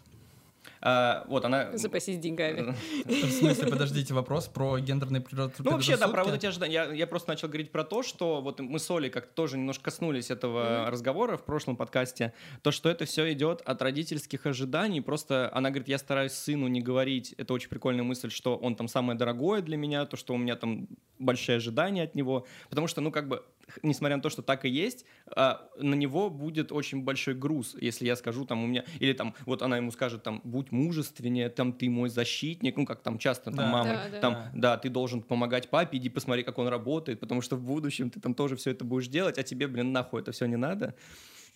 [0.81, 1.76] А, вот она...
[1.76, 2.74] Запасись деньгами.
[3.05, 6.72] В смысле, подождите, вопрос про гендерные предра- Ну, вообще, да, про вот эти ожидания.
[6.74, 9.85] Я, я просто начал говорить про то, что вот мы с Олей как-то тоже немножко
[9.85, 15.01] коснулись этого разговора в прошлом подкасте, то, что это все идет от родительских ожиданий.
[15.01, 18.89] Просто она говорит, я стараюсь сыну не говорить, это очень прикольная мысль, что он там
[18.89, 23.01] самое дорогое для меня, то, что у меня там большие ожидания от него, потому что,
[23.01, 23.45] ну, как бы,
[23.83, 28.07] несмотря на то, что так и есть, а, на него будет очень большой груз, если
[28.07, 31.73] я скажу там у меня, или там, вот она ему скажет там, будь мужественнее, там,
[31.73, 33.66] ты мой защитник, ну, как там часто там Да.
[33.66, 34.21] мамы, Да, да.
[34.21, 34.51] там, Да.
[34.55, 38.21] да, ты должен помогать папе, иди посмотри, как он работает, потому что в будущем ты
[38.21, 40.95] там тоже все это будешь делать, а тебе, блин, нахуй это все не надо.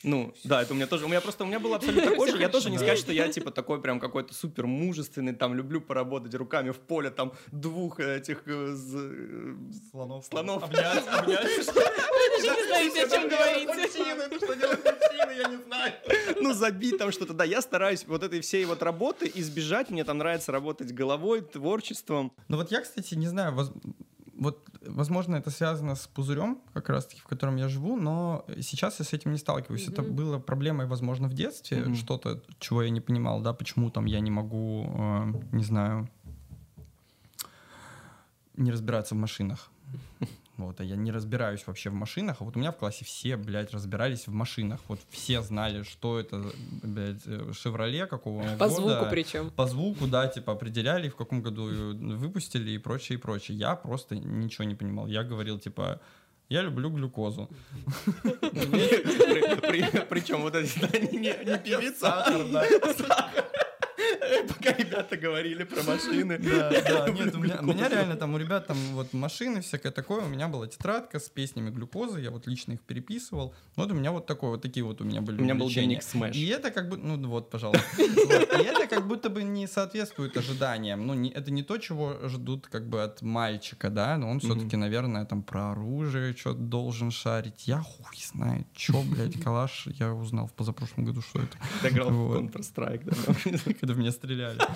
[0.03, 2.39] Ну, да, это у меня тоже, у меня просто, у меня было абсолютно такой же,
[2.39, 6.35] я тоже не сказать, что я, типа, такой прям какой-то супер мужественный, там, люблю поработать
[6.35, 9.55] руками в поле, там, двух этих э, э,
[9.91, 10.27] Слонов.
[10.27, 10.65] слонов.
[10.65, 11.47] Обнять, обнять.
[12.43, 14.37] не знаете, о чем говорите.
[14.39, 15.93] Что делать мужчины, я не знаю.
[16.41, 17.35] Ну, забить там что-то.
[17.35, 19.91] Да, я стараюсь вот этой всей вот работы избежать.
[19.91, 22.33] Мне там нравится работать головой, творчеством.
[22.49, 23.73] Ну вот я, кстати, не знаю, воз-
[24.43, 29.05] вот, возможно, это связано с пузырем, как раз-таки, в котором я живу, но сейчас я
[29.05, 29.89] с этим не сталкиваюсь.
[29.89, 30.15] Это Мгм.
[30.17, 31.95] было проблемой, возможно, в детстве, Мгм.
[31.95, 36.09] что-то, чего я не понимал, да, почему там я не могу, э, не знаю,
[38.57, 39.71] не разбираться в машинах.
[40.59, 43.37] Вот, а я не разбираюсь вообще в машинах, а вот у меня в классе все,
[43.37, 44.81] блядь, разбирались в машинах.
[44.87, 46.45] Вот все знали, что это,
[46.83, 48.75] блядь, э, «Шевроле» какого По года.
[48.75, 49.51] звуку причем.
[49.51, 53.57] По звуку, да, типа определяли, в каком году выпустили и прочее, и прочее.
[53.57, 55.07] Я просто ничего не понимал.
[55.07, 56.01] Я говорил, типа,
[56.51, 57.49] я люблю глюкозу.
[60.11, 63.45] Причем вот эти, не певица, а сахар.
[64.49, 66.39] Пока ребята говорили про машины.
[66.39, 69.93] Да, да, нет, у меня, у меня реально там у ребят там вот машины, всякое
[69.93, 73.55] такое, у меня была тетрадка с песнями глюкозы, я вот лично их переписывал.
[73.77, 76.01] Вот у меня вот такое, вот такие вот у меня были У меня был дневник
[76.01, 76.33] Smash.
[76.35, 77.85] И это как бы, ну вот, пожалуйста.
[77.99, 81.07] И это как будто бы не соответствует ожиданиям.
[81.07, 85.25] Ну, это не то, чего ждут как бы от мальчика, да, но он все-таки, наверное,
[85.25, 87.69] там про оружие что-то должен шарить.
[87.69, 91.57] Я хуй знает, что, блядь, калаш, я узнал в позапрошлом году, что это.
[91.83, 92.37] Ты играл в.
[92.37, 93.73] Counter-Strike, да?
[93.81, 94.32] Когда вместо стреляли.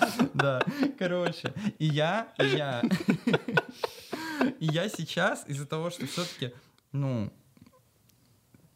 [0.33, 0.61] Да,
[0.99, 2.81] короче, и я, и я,
[4.59, 6.53] и я сейчас из-за того, что все-таки,
[6.91, 7.31] ну,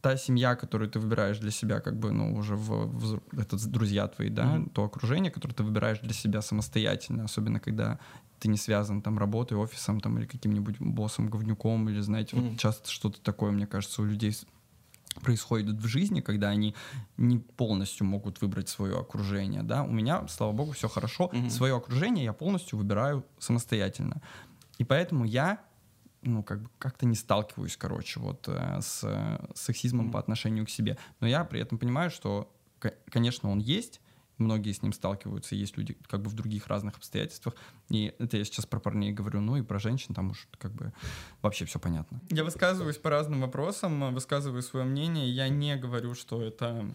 [0.02, 4.08] та семья, которую ты выбираешь для себя, как бы, ну, уже в, в это друзья
[4.08, 4.72] твои, да, mm-hmm.
[4.72, 8.00] то окружение, которое ты выбираешь для себя самостоятельно, особенно когда
[8.40, 12.50] ты не связан там работой, офисом там или каким-нибудь боссом, говнюком, или, знаете, mm-hmm.
[12.50, 14.36] вот часто что-то такое, мне кажется, у людей
[15.22, 16.76] происходит в жизни, когда они
[17.18, 21.50] не полностью могут выбрать свое окружение, да, у меня, слава богу, все хорошо, mm-hmm.
[21.50, 24.22] свое окружение я полностью выбираю самостоятельно,
[24.78, 25.60] и поэтому я
[26.24, 30.12] ну, как бы как-то не сталкиваюсь, короче, вот э, с сексизмом mm-hmm.
[30.12, 30.98] по отношению к себе.
[31.20, 32.54] Но я при этом понимаю, что,
[33.10, 34.01] конечно, он есть,
[34.42, 37.56] многие с ним сталкиваются, есть люди как бы в других разных обстоятельствах.
[37.90, 40.94] И это я сейчас про парней говорю, ну и про женщин там уж как бы
[41.42, 42.22] вообще все понятно.
[42.30, 45.30] Я высказываюсь по разным вопросам, высказываю свое мнение.
[45.30, 46.94] Я не говорю, что это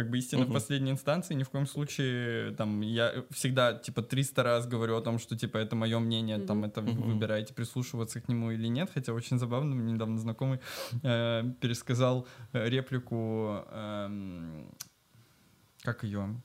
[0.00, 0.50] как бы истина угу.
[0.50, 5.00] в последней инстанции, ни в коем случае, там, я всегда, типа, 300 раз говорю о
[5.00, 6.46] том, что, типа, это мое мнение, угу.
[6.46, 7.02] там, это угу.
[7.02, 10.60] выбираете, прислушиваться к нему или нет, хотя очень забавно, мне недавно знакомый
[11.02, 14.64] э, пересказал э, реплику, э,
[15.82, 16.40] как ее,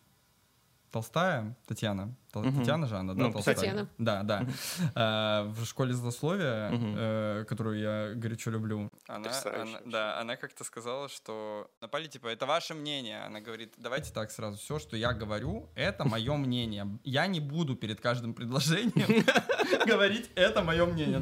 [0.96, 2.60] Толстая, Татьяна, угу.
[2.60, 3.56] Татьяна же она, да, ну, Толстая?
[3.56, 3.88] Татьяна.
[3.98, 4.42] Да, да.
[4.42, 4.52] Угу.
[4.96, 6.86] А, в школе злословия, угу.
[6.98, 12.46] э, которую я горячо люблю, она, она, да, она как-то сказала, что напали, типа, это
[12.46, 13.24] ваше мнение.
[13.26, 17.00] Она говорит, давайте так сразу, все, что я говорю, это мое мнение.
[17.04, 19.26] Я не буду перед каждым предложением
[19.86, 21.20] говорить, это мое мнение.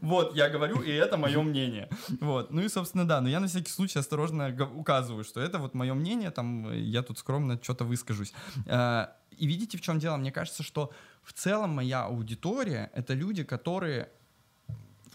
[0.00, 1.88] Вот, я говорю, и это мое мнение.
[2.20, 5.74] Вот, ну и, собственно, да, но я на всякий случай осторожно указываю, что это вот
[5.74, 8.32] мое мнение, там, я тут скромно что-то выскажусь.
[8.66, 10.16] А, и видите, в чем дело?
[10.16, 14.10] Мне кажется, что в целом моя аудитория— это люди, которые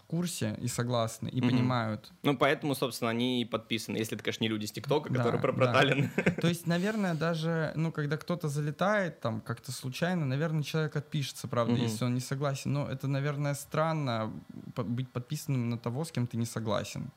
[0.08, 1.48] курсе и согласны, и mm-hmm.
[1.48, 2.12] понимают.
[2.22, 3.98] Ну, поэтому, собственно, они и подписаны.
[3.98, 6.10] Если это, конечно, не люди с ТикТока, да, которые пропроталены.
[6.16, 6.22] Да.
[6.40, 11.74] То есть, наверное, даже, ну, когда кто-то залетает там как-то случайно, наверное, человек отпишется, правда,
[11.74, 11.82] mm-hmm.
[11.82, 12.72] если он не согласен.
[12.72, 14.32] Но это, наверное, странно
[14.76, 17.10] быть подписанным на того, с кем ты не согласен.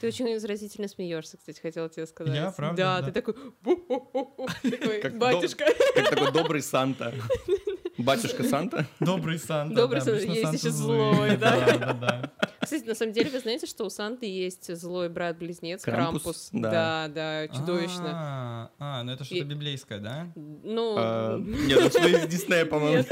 [0.00, 2.34] Ты очень изразительно смеешься, кстати, хотела тебе сказать.
[2.34, 2.76] Я, правда?
[2.76, 3.06] Да, да.
[3.06, 3.34] ты такой,
[4.62, 5.64] такой батюшка.
[5.94, 7.12] Как такой добрый Санта.
[7.98, 8.86] Батюшка Санта?
[9.00, 9.74] Добрый Санта.
[9.74, 11.76] Добрый Санта, есть еще злой, да?
[11.78, 16.50] Да, да, Кстати, на самом деле, вы знаете, что у Санты есть злой брат-близнец Крампус?
[16.52, 18.10] Да, да, чудовищно.
[18.12, 20.28] А, а, ну это что-то библейское, да?
[20.34, 20.94] Ну...
[20.98, 23.04] А, нет, это что из Диснея, по-моему.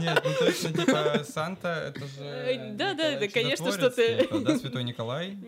[0.00, 2.72] Нет, ну точно, типа, Санта, это же...
[2.74, 4.22] Да, да, да, конечно, что ты...
[4.22, 5.38] Типа, да, Святой Николай?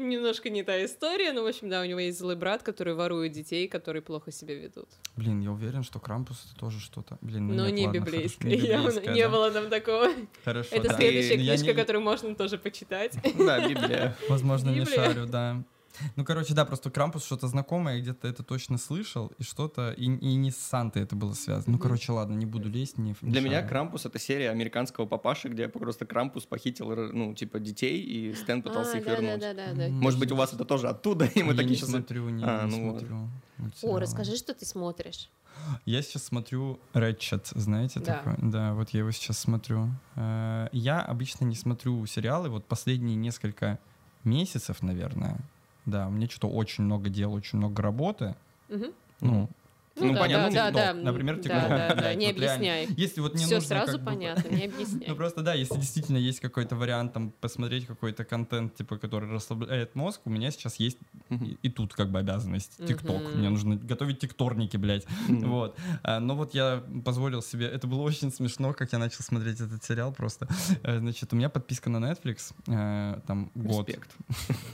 [0.00, 3.32] Немножко не та история, но, в общем, да, у него есть злой брат, который ворует
[3.32, 4.88] детей, которые плохо себя ведут.
[5.16, 7.18] Блин, я уверен, что Крампус это тоже что-то.
[7.20, 10.08] Блин, ну Но нет, не ладно, библейское, хорошо, не, библейское, не было там такого.
[10.44, 10.96] Хорошо, Это да.
[10.96, 11.74] следующая И, книжка, не...
[11.74, 13.14] которую можно тоже почитать.
[13.38, 14.16] Да, Библия.
[14.28, 15.62] Возможно, не шарю, да.
[16.16, 20.34] Ну, короче, да, просто Крампус что-то знакомое, где-то это точно слышал, и что-то, и, и
[20.34, 21.72] не с Сантой это было связано.
[21.72, 25.68] Ну, короче, ладно, не буду лезть, не Для меня Крампус— это серия американского папаши, где
[25.68, 29.40] просто Крампус похитил, ну, типа, детей, и Стэн пытался а, их да, вернуть.
[29.40, 31.76] Да, да, да, Может быть, у вас это тоже оттуда, и мы я такие не
[31.76, 31.90] сейчас...
[31.90, 33.28] смотрю, не, а, не ну смотрю.
[33.82, 35.30] О, расскажи, что ты смотришь.
[35.84, 38.14] Я сейчас смотрю Ratchet, знаете да.
[38.16, 38.34] такой?
[38.38, 39.90] Да, вот я его сейчас смотрю.
[40.16, 43.78] Э, я обычно не смотрю сериалы, вот последние несколько
[44.24, 45.38] месяцев, наверное,
[45.86, 48.34] да, у меня что-то очень много дел, очень много работы.
[48.68, 48.86] Угу.
[49.20, 49.48] Ну,
[49.96, 51.48] ну, ну да, понятно, да, TikTok, да, например, TikTok.
[51.48, 52.80] Да, да, да, да, не объясняй.
[52.86, 55.04] Реально, если вот мне Все нужно, сразу как понятно, бы, не объясняй.
[55.08, 59.94] Ну просто да, если действительно есть какой-то вариант там посмотреть какой-то контент, типа, который расслабляет
[59.94, 63.34] мозг, у меня сейчас есть и, и тут как бы обязанность ТикТок.
[63.34, 65.06] Мне нужно готовить тикторники, блядь.
[65.52, 65.76] Вот.
[66.02, 69.84] А, но вот я позволил себе, это было очень смешно, как я начал смотреть этот
[69.84, 70.48] сериал просто.
[70.82, 73.88] Э, значит, у меня подписка на Netflix, э, там год.
[73.88, 74.10] Респект.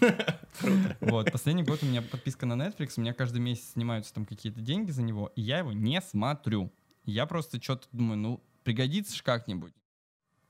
[1.00, 4.60] Вот, последний год у меня подписка на Netflix, у меня каждый месяц снимаются там какие-то
[4.60, 6.72] деньги за него, и я его не смотрю.
[7.04, 9.72] Я просто что-то думаю, ну, пригодится ж как-нибудь.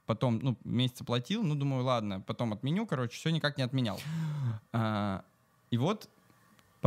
[0.07, 4.01] Потом, ну, месяц платил, ну, думаю, ладно, потом отменю, короче, все никак не отменял.
[4.73, 5.25] А,
[5.71, 6.09] и вот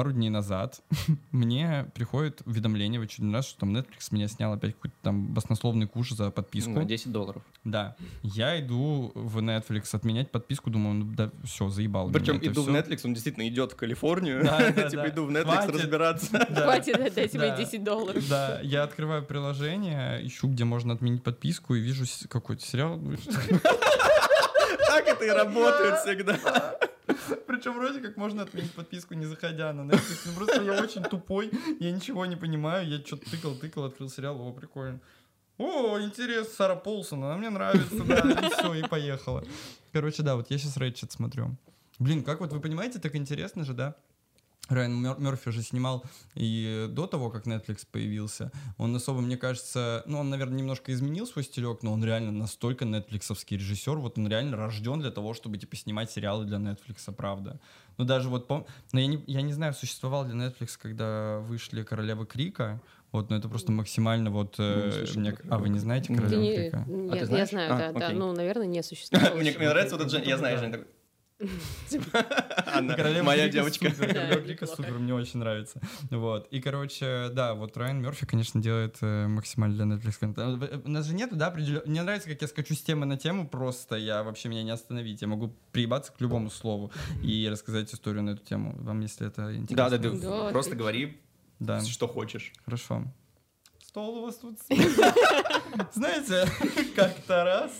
[0.02, 0.82] пару дней назад
[1.32, 5.86] мне приходит уведомление в очередной раз, что там Netflix меня снял опять какой-то там баснословный
[5.86, 6.72] куш за подписку.
[6.72, 7.44] На 10 долларов.
[7.64, 7.96] Да.
[8.24, 12.10] Я иду в Netflix отменять подписку, думаю, ну да, все, заебал.
[12.10, 12.72] Причем меня иду все.
[12.72, 14.44] в Netflix, он действительно идет в Калифорнию.
[14.44, 15.10] Да, да, типа да.
[15.10, 15.76] иду в Netflix Хватит.
[15.76, 16.48] разбираться.
[16.50, 17.58] Хватит отдать тебе Да.
[17.58, 18.28] 10 долларов.
[18.28, 22.98] Да, я открываю приложение, ищу, где можно отменить подписку, и вижу какой-то сериал.
[22.98, 23.16] ну,
[24.88, 26.40] Так это и работает всегда.
[27.62, 30.22] Причем вроде как можно отменить подписку, не заходя на Netflix.
[30.26, 32.90] Ну, просто я очень тупой, я ничего не понимаю.
[32.90, 35.00] Я что-то тыкал, тыкал, открыл сериал, о, прикольно.
[35.60, 39.44] О, интерес, Сара Полсон, она мне нравится, да, и все, и поехала.
[39.92, 41.56] Короче, да, вот я сейчас Рэйчет смотрю.
[42.00, 43.96] Блин, как вот вы понимаете, так интересно же, да?
[44.72, 46.06] Райан Мерфи же снимал
[46.36, 48.52] и до того, как Netflix появился.
[48.78, 52.86] Он особо, мне кажется, ну, он, наверное, немножко изменил свой стилек, но он реально настолько
[52.86, 57.60] нетфликсовский режиссер, вот он реально рожден для того, чтобы, типа, снимать сериалы для Netflix, правда.
[57.98, 58.66] Ну, даже вот, пом...
[58.94, 63.36] но я не, я не знаю, существовал ли Netflix, когда вышли «Королевы Крика», вот, но
[63.36, 64.56] это просто максимально вот...
[64.58, 65.36] Э, мне...
[65.50, 66.86] А, вы не знаете «Королевы Крика»?
[66.88, 68.00] А я, я знаю, а, да, окей.
[68.00, 69.36] да, ну, наверное, не существовало.
[69.36, 70.88] Мне нравится вот этот, я знаю, Жень такой...
[72.66, 73.92] Она моя девочка.
[73.92, 75.82] Королева супер, мне очень нравится.
[76.10, 76.48] Вот.
[76.52, 80.64] И, короче, да, вот Райан Мерфи, конечно, делает э, максимально для Netflix контент.
[80.64, 81.84] Э, у нас же нету, да, определенно...
[81.86, 85.22] Мне нравится, как я скачу с темы на тему, просто я вообще меня не остановить.
[85.22, 86.92] Я могу приебаться к любому слову
[87.24, 88.76] и рассказать историю на эту тему.
[88.80, 89.90] Вам, если это интересно.
[89.90, 90.50] Да, да, да.
[90.52, 91.22] Просто говори,
[91.88, 92.54] что хочешь.
[92.66, 93.04] Хорошо.
[93.86, 94.58] Стол у вас тут.
[95.94, 96.48] Знаете,
[96.96, 97.72] как-то раз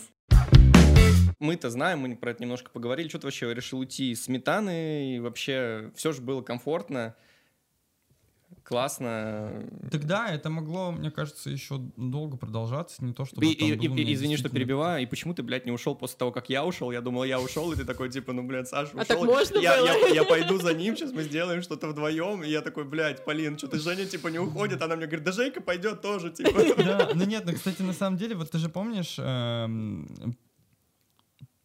[1.42, 5.20] мы-то знаем, мы про это немножко поговорили, что ты вообще решил уйти из сметаны, и
[5.20, 7.14] вообще все же было комфортно,
[8.62, 9.68] классно.
[9.90, 13.44] Тогда это могло, мне кажется, еще долго продолжаться, не то чтобы...
[13.44, 16.48] И, и, и, извини, что перебиваю, и почему ты, блядь, не ушел после того, как
[16.48, 16.90] я ушел?
[16.92, 19.00] Я думал, я ушел, и ты такой, типа, ну, блядь, Саша ушел.
[19.00, 19.86] А так можно я, было?
[19.86, 23.58] Я, я пойду за ним, сейчас мы сделаем что-то вдвоем, и я такой, блядь, Полин,
[23.58, 26.82] что-то Женя, типа, не уходит, она мне говорит, да Женька пойдет тоже, типа.
[26.82, 30.36] Да, ну нет, ну, кстати, на самом деле, вот ты же помнишь, эм,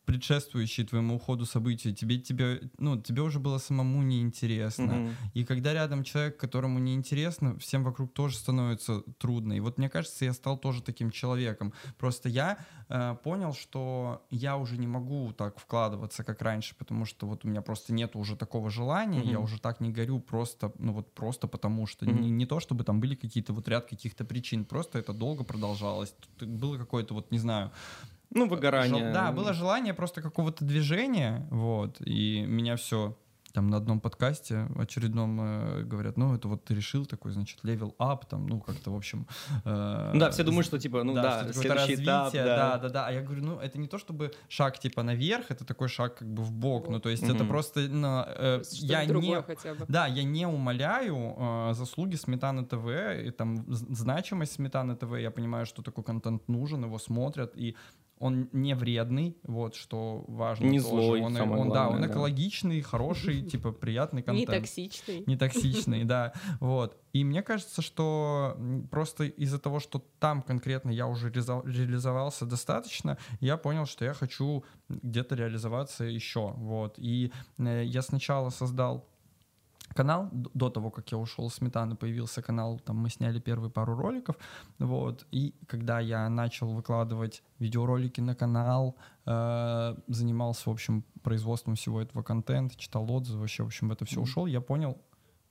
[0.08, 4.84] предшествующие твоему уходу события, тебе, тебе, ну, тебе уже было самому неинтересно.
[4.84, 5.14] Mm-hmm.
[5.34, 9.52] И когда рядом человек, которому неинтересно, всем вокруг тоже становится трудно.
[9.52, 11.74] И вот мне кажется, я стал тоже таким человеком.
[11.98, 17.28] Просто я э, понял, что я уже не могу так вкладываться, как раньше, потому что
[17.28, 19.32] вот у меня просто нет уже такого желания, mm-hmm.
[19.32, 22.06] я уже так не горю просто, ну вот просто потому что.
[22.06, 22.20] Mm-hmm.
[22.22, 26.16] Не, не то, чтобы там были какие-то вот ряд каких-то причин, просто это долго продолжалось.
[26.38, 27.72] Тут было какое-то вот, не знаю,
[28.30, 29.06] ну, выгорание.
[29.06, 29.14] Жел...
[29.14, 33.18] Да, было желание просто какого-то движения, вот, и меня все
[33.58, 37.96] там на одном подкасте очередном э, говорят, ну, это вот ты решил такой, значит, level
[37.98, 39.26] up, там, ну, как-то, в общем...
[39.66, 42.44] Э, да, все думают, что, типа, ну, да, да следующий развитие, этап, да.
[42.44, 45.66] да, да, да, а я говорю, ну, это не то, чтобы шаг, типа, наверх, это
[45.66, 47.36] такой шаг, как бы, в бок, ну, то есть mm-hmm.
[47.36, 49.42] это просто, ну, э, я не...
[49.42, 49.86] Хотя бы.
[49.88, 52.88] Да, я не умаляю э, заслуги Сметаны ТВ,
[53.26, 57.76] и там значимость Сметаны ТВ, я понимаю, что такой контент нужен, его смотрят, и
[58.20, 60.90] он не вредный, вот, что важно Не тоже.
[60.90, 62.08] злой, он, самое он, главное, да, он да.
[62.08, 64.50] экологичный, хороший, типа, приятный контент.
[64.50, 65.24] Не токсичный.
[65.28, 66.98] Не токсичный, да, вот.
[67.14, 68.58] И мне кажется, что
[68.92, 74.64] просто из-за того, что там конкретно я уже реализовался достаточно, я понял, что я хочу
[74.90, 76.96] где-то реализоваться еще, вот.
[76.98, 79.08] И э, я сначала создал
[79.98, 83.96] канал, до того, как я ушел с Сметаны, появился канал, там мы сняли первые пару
[83.96, 84.36] роликов,
[84.80, 88.96] вот, и когда я начал выкладывать видеоролики на канал,
[89.26, 94.06] э, занимался, в общем, производством всего этого контента, читал отзывы, вообще, в общем, в это
[94.06, 94.24] все mm-hmm.
[94.24, 94.98] ушел, я понял,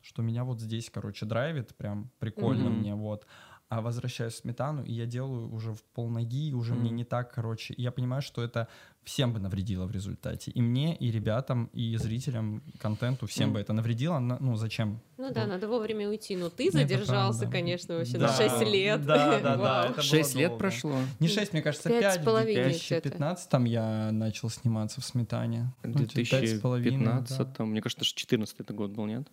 [0.00, 2.78] что меня вот здесь, короче, драйвит, прям прикольно mm-hmm.
[2.80, 3.26] мне, вот,
[3.68, 6.78] а возвращаюсь в сметану, и я делаю уже в полноги, уже mm-hmm.
[6.78, 7.74] мне не так, короче.
[7.74, 8.68] И я понимаю, что это
[9.02, 10.52] всем бы навредило в результате.
[10.52, 13.52] И мне, и ребятам, и зрителям, контенту, всем mm-hmm.
[13.52, 14.18] бы это навредило.
[14.20, 15.00] Ну, зачем?
[15.16, 16.36] Ну да, ну, надо вовремя уйти.
[16.36, 17.56] Но ты задержался, правда.
[17.56, 18.28] конечно, вообще да.
[18.28, 19.04] на 6 лет.
[19.04, 19.94] Да, да, да.
[20.02, 20.96] 6 лет прошло?
[21.18, 22.20] Не 6, мне кажется, 5.
[22.20, 25.72] В 2015 там я начал сниматься в сметане.
[25.82, 27.64] В 2015, ну, да.
[27.64, 29.26] мне кажется, 14 это год был, нет?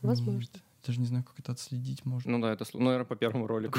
[0.00, 0.48] Возможно.
[0.88, 2.32] Даже не знаю, как это отследить можно.
[2.32, 3.78] Ну да, это, ну, наверное, по первому ролику.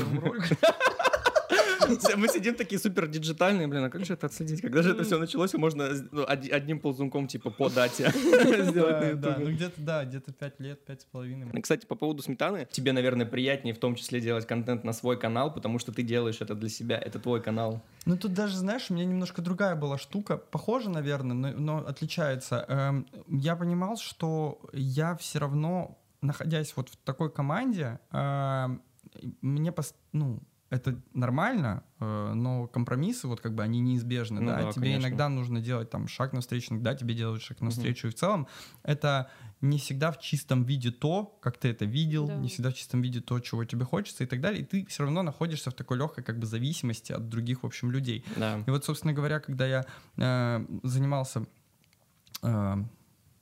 [2.18, 4.62] Мы сидим такие супер диджитальные, блин, а как же это отследить?
[4.62, 9.52] Когда же это все началось, можно ну, одним ползунком типа по дате сделать Да, ну
[9.52, 11.62] где-то, да, где-то 5 лет, пять с половиной.
[11.62, 15.54] Кстати, по поводу сметаны, тебе, наверное, приятнее в том числе делать контент на свой канал,
[15.54, 17.82] потому что ты делаешь это для себя, это твой канал.
[18.06, 22.66] Ну тут даже, знаешь, у меня немножко другая была штука, похожа, наверное, но, но отличается.
[22.68, 28.68] Эм, я понимал, что я все равно находясь вот в такой команде, э,
[29.42, 30.40] мне, пос, ну,
[30.70, 34.62] это нормально, э, но компромиссы, вот как бы они неизбежны, ну, да?
[34.62, 35.08] да, тебе конечно.
[35.08, 38.12] иногда нужно делать там шаг навстречу, иногда тебе делают шаг навстречу, угу.
[38.12, 38.48] и в целом
[38.84, 42.36] это не всегда в чистом виде то, как ты это видел, да.
[42.36, 45.04] не всегда в чистом виде то, чего тебе хочется и так далее, и ты все
[45.04, 48.24] равно находишься в такой легкой как бы зависимости от других, в общем, людей.
[48.38, 48.64] Да.
[48.66, 49.86] И вот, собственно говоря, когда я
[50.18, 51.46] э, занимался
[52.44, 52.76] э,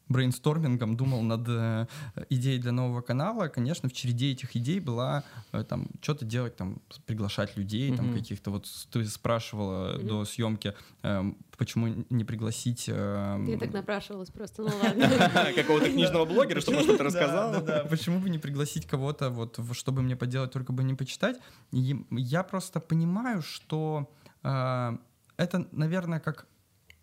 [0.10, 1.88] брейнстормингом, думал над э,
[2.30, 6.82] идеей для нового канала, конечно, в череде этих идей была э, там что-то делать, там
[7.05, 7.97] приглашать людей, mm-hmm.
[7.97, 10.08] там каких-то вот ты спрашивала mm-hmm.
[10.08, 11.24] до съемки, э,
[11.58, 12.86] почему не пригласить.
[12.88, 15.53] Э, Я так напрашивалась просто, ну ладно.
[15.55, 17.62] Какого-то книжного блогера, чтобы что-то рассказал.
[17.64, 21.38] Да, почему бы не пригласить кого-то вот, чтобы мне поделать, только бы не почитать.
[21.72, 24.10] Я просто понимаю, что
[24.41, 26.47] это, наверное, как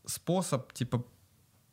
[0.07, 1.05] способ типа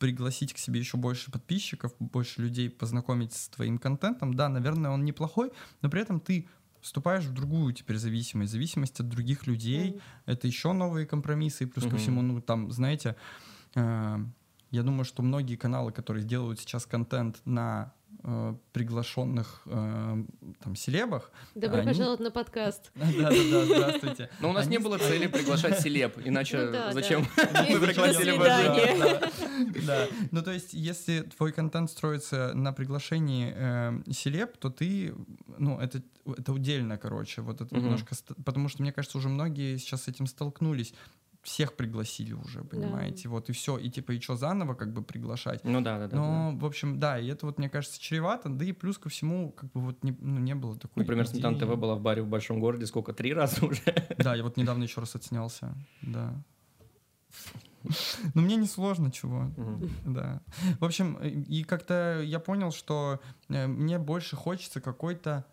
[0.02, 5.04] пригласить к себе еще больше подписчиков, больше людей познакомить с твоим контентом, да, наверное, он
[5.04, 6.48] неплохой, но при этом ты
[6.80, 10.00] вступаешь в другую теперь зависимость, зависимость от других людей, mm.
[10.26, 11.90] это еще новые компромиссы, и плюс mm-hmm.
[11.90, 13.14] ко всему, ну, там, знаете,
[13.76, 14.18] э,
[14.72, 17.92] я думаю, что многие каналы, которые делают сейчас контент на
[18.22, 20.24] э, приглашенных э,
[20.62, 21.30] там селебах.
[21.54, 21.88] Добро они...
[21.88, 22.90] пожаловать на подкаст.
[22.94, 24.30] Да-да-да, здравствуйте.
[24.40, 29.82] Но у нас не было цели приглашать селеб, иначе ну зачем мы пригласили бы?
[29.86, 35.14] Да, ну то есть если твой контент строится на приглашении э, селеб, то ты,
[35.58, 40.04] ну это это удельно, короче, вот это немножко, потому что мне кажется, уже многие сейчас
[40.04, 40.94] с этим столкнулись
[41.42, 43.30] всех пригласили уже, понимаете, да.
[43.30, 45.64] вот и все, и типа и что заново как бы приглашать.
[45.64, 46.16] Ну да, да, да.
[46.16, 46.58] Но, да.
[46.58, 49.70] в общем, да, и это вот, мне кажется, чревато, да и плюс ко всему, как
[49.72, 51.40] бы вот не, ну, не было такой Например, идеи.
[51.40, 53.82] Сметана ТВ была в баре в большом городе сколько, три раза уже?
[54.18, 56.32] Да, я вот недавно еще раз отснялся, да.
[58.34, 59.50] Но мне не сложно, чего.
[60.04, 60.40] Да.
[60.78, 65.44] В общем, и как-то я понял, что э, мне больше хочется какой-то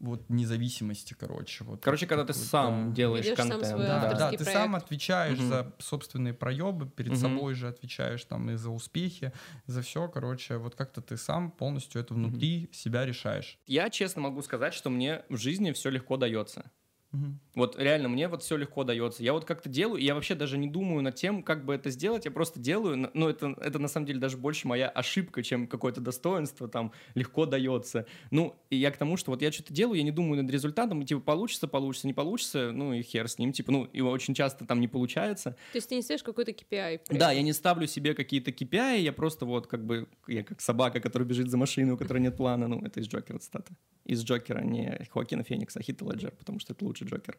[0.00, 1.64] вот независимости, короче.
[1.64, 2.96] Вот короче, когда ты сам да.
[2.96, 3.66] делаешь Ведешь контент.
[3.66, 5.46] Сам да, да, ты сам отвечаешь угу.
[5.46, 7.18] за собственные проебы, перед угу.
[7.18, 9.32] собой же отвечаешь там и за успехи,
[9.66, 12.74] за все, короче, вот как-то ты сам полностью это внутри угу.
[12.74, 13.58] себя решаешь.
[13.66, 16.70] Я честно могу сказать, что мне в жизни все легко дается.
[17.12, 17.38] Угу.
[17.54, 19.22] Вот реально, мне вот все легко дается.
[19.22, 21.90] Я вот как-то делаю, и я вообще даже не думаю над тем, как бы это
[21.90, 23.10] сделать, я просто делаю.
[23.14, 27.46] Ну, это, это на самом деле даже больше моя ошибка, чем какое-то достоинство, там, легко
[27.46, 28.06] дается.
[28.30, 31.00] Ну, и я к тому, что вот я что-то делаю, я не думаю над результатом,
[31.00, 34.34] и типа получится, получится, не получится, ну и хер с ним, типа, ну, его очень
[34.34, 35.52] часто там не получается.
[35.72, 37.00] То есть ты не ставишь какой-то KPI?
[37.10, 41.00] Да, я не ставлю себе какие-то KPI, я просто вот как бы, я как собака,
[41.00, 43.72] которая бежит за машиной, у которой нет плана, ну, это из Джокера цитата.
[44.04, 47.38] Из Джокера, не Хоакина Феникса, а Хита Леджер, потому что это лучший Джокер.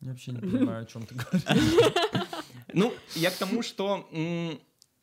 [0.00, 1.92] Я вообще не понимаю, о чем ты говоришь.
[2.72, 4.08] Ну, я к тому, что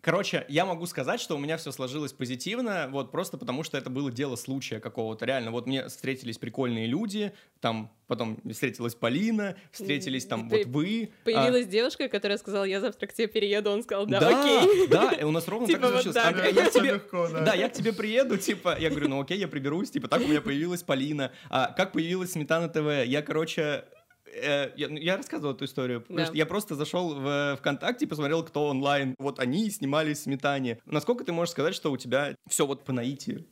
[0.02, 3.92] Короче, я могу сказать, что у меня все сложилось позитивно, вот просто потому что это
[3.92, 5.26] было дело случая какого-то.
[5.26, 11.12] Реально, вот мне встретились прикольные люди, там потом встретилась Полина, встретились там Ты, вот вы.
[11.24, 11.70] Появилась а...
[11.70, 14.88] девушка, которая сказала, я завтра к тебе перееду, он сказал, да, да окей.
[14.88, 16.18] Да, и у нас ровно типа так вот случилось.
[16.18, 17.02] А, я тебе,
[17.46, 20.28] да, я к тебе приеду, типа, я говорю, ну окей, я приберусь, типа, так у
[20.28, 21.32] меня появилась Полина.
[21.50, 23.08] А как появилась Сметана ТВ?
[23.08, 23.86] Я, короче,
[24.34, 26.26] Э, я, ну, я рассказывал эту историю, потому да.
[26.28, 29.16] что я просто зашел в ВКонтакте, посмотрел, кто онлайн.
[29.20, 30.80] Вот они снимали сметане.
[30.86, 33.46] Насколько ты можешь сказать, что у тебя все вот по наитию?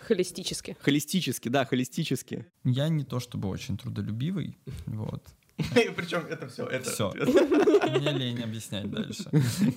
[0.00, 0.76] Холистически.
[0.80, 2.46] Холистически, да, холистически.
[2.64, 5.24] Я не то чтобы очень трудолюбивый, вот.
[5.56, 6.90] Причем это все, это...
[6.90, 7.12] Все.
[7.12, 9.24] Мне лень объяснять дальше.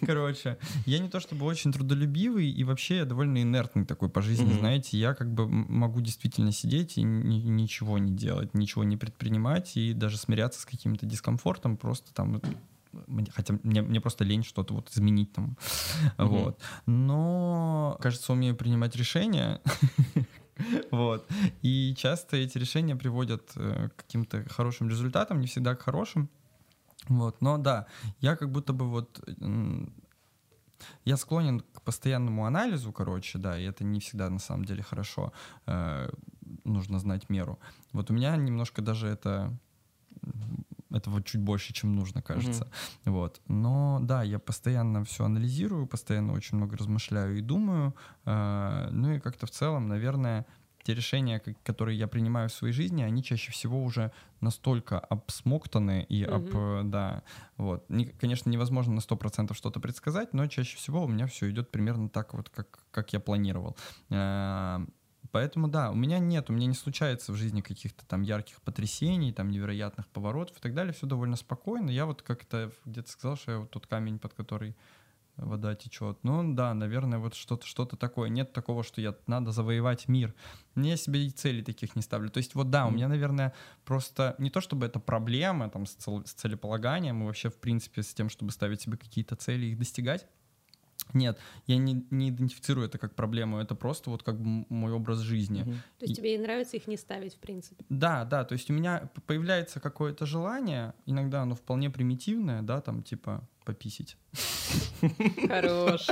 [0.05, 4.53] Короче, я не то чтобы очень трудолюбивый, и вообще я довольно инертный такой по жизни,
[4.53, 4.97] знаете.
[4.97, 10.17] Я как бы могу действительно сидеть и ничего не делать, ничего не предпринимать, и даже
[10.17, 12.41] смиряться с каким-то дискомфортом, просто там
[13.33, 15.57] хотя мне, мне просто лень что-то вот изменить там,
[16.17, 16.25] mm-hmm.
[16.25, 16.59] вот.
[16.85, 19.59] Но, кажется, умею принимать решения,
[20.91, 21.27] Вот.
[21.61, 26.29] И часто эти решения приводят э, к каким-то хорошим результатам, не всегда к хорошим.
[27.07, 27.41] Вот.
[27.41, 27.87] Но да,
[28.21, 29.21] я как будто бы вот
[31.05, 35.33] я склонен к постоянному анализу, короче, да, и это не всегда на самом деле хорошо.
[35.65, 36.09] Э,
[36.63, 37.59] нужно знать меру.
[37.91, 39.57] Вот у меня немножко даже это
[40.95, 42.63] этого чуть больше, чем нужно, кажется.
[42.63, 43.11] Mm-hmm.
[43.11, 43.41] Вот.
[43.47, 47.95] Но да, я постоянно все анализирую, постоянно очень много размышляю и думаю.
[48.25, 50.45] Э, ну и как-то в целом, наверное,
[50.85, 56.23] те решения, которые я принимаю в своей жизни, они чаще всего уже настолько обсмоктаны и
[56.23, 56.83] об, mm-hmm.
[56.83, 57.23] да,
[57.57, 57.89] вот.
[57.89, 62.07] Не, конечно, невозможно на 100% что-то предсказать, но чаще всего у меня все идет примерно
[62.07, 63.75] так вот, как, как я планировал.
[64.11, 64.85] Э,
[65.35, 69.33] Поэтому да, у меня нет, у меня не случается в жизни каких-то там ярких потрясений,
[69.33, 71.89] там невероятных поворотов и так далее, все довольно спокойно.
[71.89, 74.77] Я вот как-то где-то сказал, что я вот тот камень, под который
[75.35, 76.19] вода течет.
[76.23, 78.29] Ну да, наверное, вот что-то что такое.
[78.29, 80.33] Нет такого, что я надо завоевать мир.
[80.77, 82.29] Я себе и целей таких не ставлю.
[82.29, 85.95] То есть вот да, у меня, наверное, просто не то чтобы это проблема там с,
[85.95, 89.71] цел, с целеполаганием и вообще в принципе с тем, чтобы ставить себе какие-то цели и
[89.71, 90.25] их достигать.
[91.13, 95.19] Нет, я не, не идентифицирую это как проблему, это просто вот как бы мой образ
[95.19, 95.61] жизни.
[95.61, 95.71] Угу.
[95.99, 96.15] То есть и...
[96.15, 97.85] тебе и нравится их не ставить, в принципе?
[97.89, 103.03] Да, да, то есть у меня появляется какое-то желание, иногда оно вполне примитивное, да, там
[103.03, 104.17] типа пописить.
[105.47, 106.07] Хорош.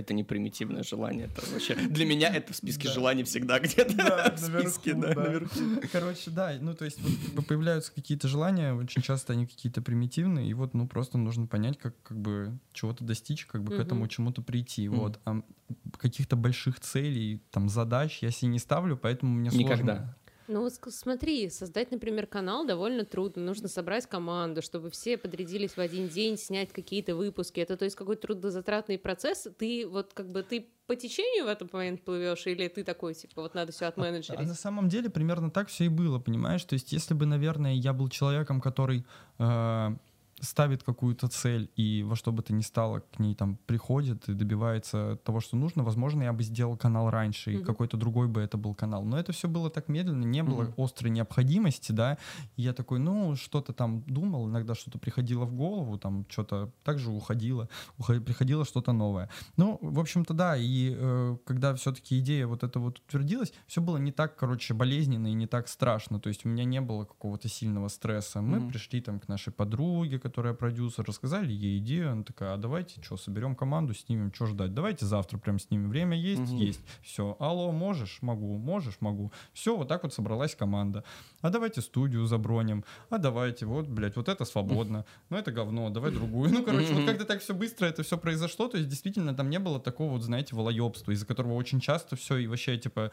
[0.00, 1.74] Это не примитивное желание, это вообще...
[1.90, 5.60] Для меня это в списке желаний всегда где-то в списке, да, наверху.
[5.92, 6.98] Короче, да, ну то есть
[7.34, 11.78] вот появляются какие-то желания, очень часто они какие-то примитивные, и вот ну просто нужно понять,
[11.78, 15.20] как как бы чего-то достичь, как бы к этому чему-то прийти, вот.
[15.24, 15.42] А
[15.98, 19.64] каких-то больших целей, там, задач я себе не ставлю, поэтому мне сложно.
[19.64, 20.16] Никогда.
[20.50, 23.42] Ну вот смотри, создать, например, канал довольно трудно.
[23.44, 27.60] Нужно собрать команду, чтобы все подрядились в один день, снять какие-то выпуски.
[27.60, 29.46] Это то есть какой-то трудозатратный процесс.
[29.58, 33.42] Ты вот как бы ты по течению в этот момент плывешь, или ты такой, типа,
[33.42, 34.40] вот надо все отменеджерить?
[34.40, 36.64] А, а на самом деле примерно так все и было, понимаешь?
[36.64, 39.06] То есть если бы, наверное, я был человеком, который
[39.38, 39.90] э,
[40.40, 44.34] ставит какую-то цель и во что бы то ни стало к ней там приходит и
[44.34, 47.60] добивается того, что нужно, возможно, я бы сделал канал раньше, mm-hmm.
[47.60, 49.04] и какой-то другой бы это был канал.
[49.04, 50.84] Но это все было так медленно, не было mm-hmm.
[50.84, 52.18] острой необходимости, да.
[52.56, 57.10] И я такой, ну, что-то там думал, иногда что-то приходило в голову, там что-то также
[57.10, 57.68] уходило,
[57.98, 58.24] уход...
[58.24, 59.28] приходило что-то новое.
[59.56, 63.98] Ну, в общем-то, да, и э, когда все-таки идея вот эта вот утвердилась, все было
[63.98, 66.20] не так, короче, болезненно и не так страшно.
[66.20, 68.40] То есть у меня не было какого-то сильного стресса.
[68.40, 68.68] Мы mm-hmm.
[68.68, 73.16] пришли там к нашей подруге, которая продюсер, рассказали ей идею, она такая, а давайте что,
[73.16, 76.56] соберем команду, снимем, что ждать, давайте завтра прям снимем, время есть, угу.
[76.56, 81.02] есть, все, алло, можешь, могу, можешь, могу, все, вот так вот собралась команда,
[81.40, 86.12] а давайте студию заброним, а давайте, вот, блядь, вот это свободно, ну это говно, давай
[86.12, 89.50] другую, ну, короче, вот как-то так все быстро это все произошло, то есть действительно там
[89.50, 93.10] не было такого вот, знаете, волоебства, из-за которого очень часто все и вообще, типа,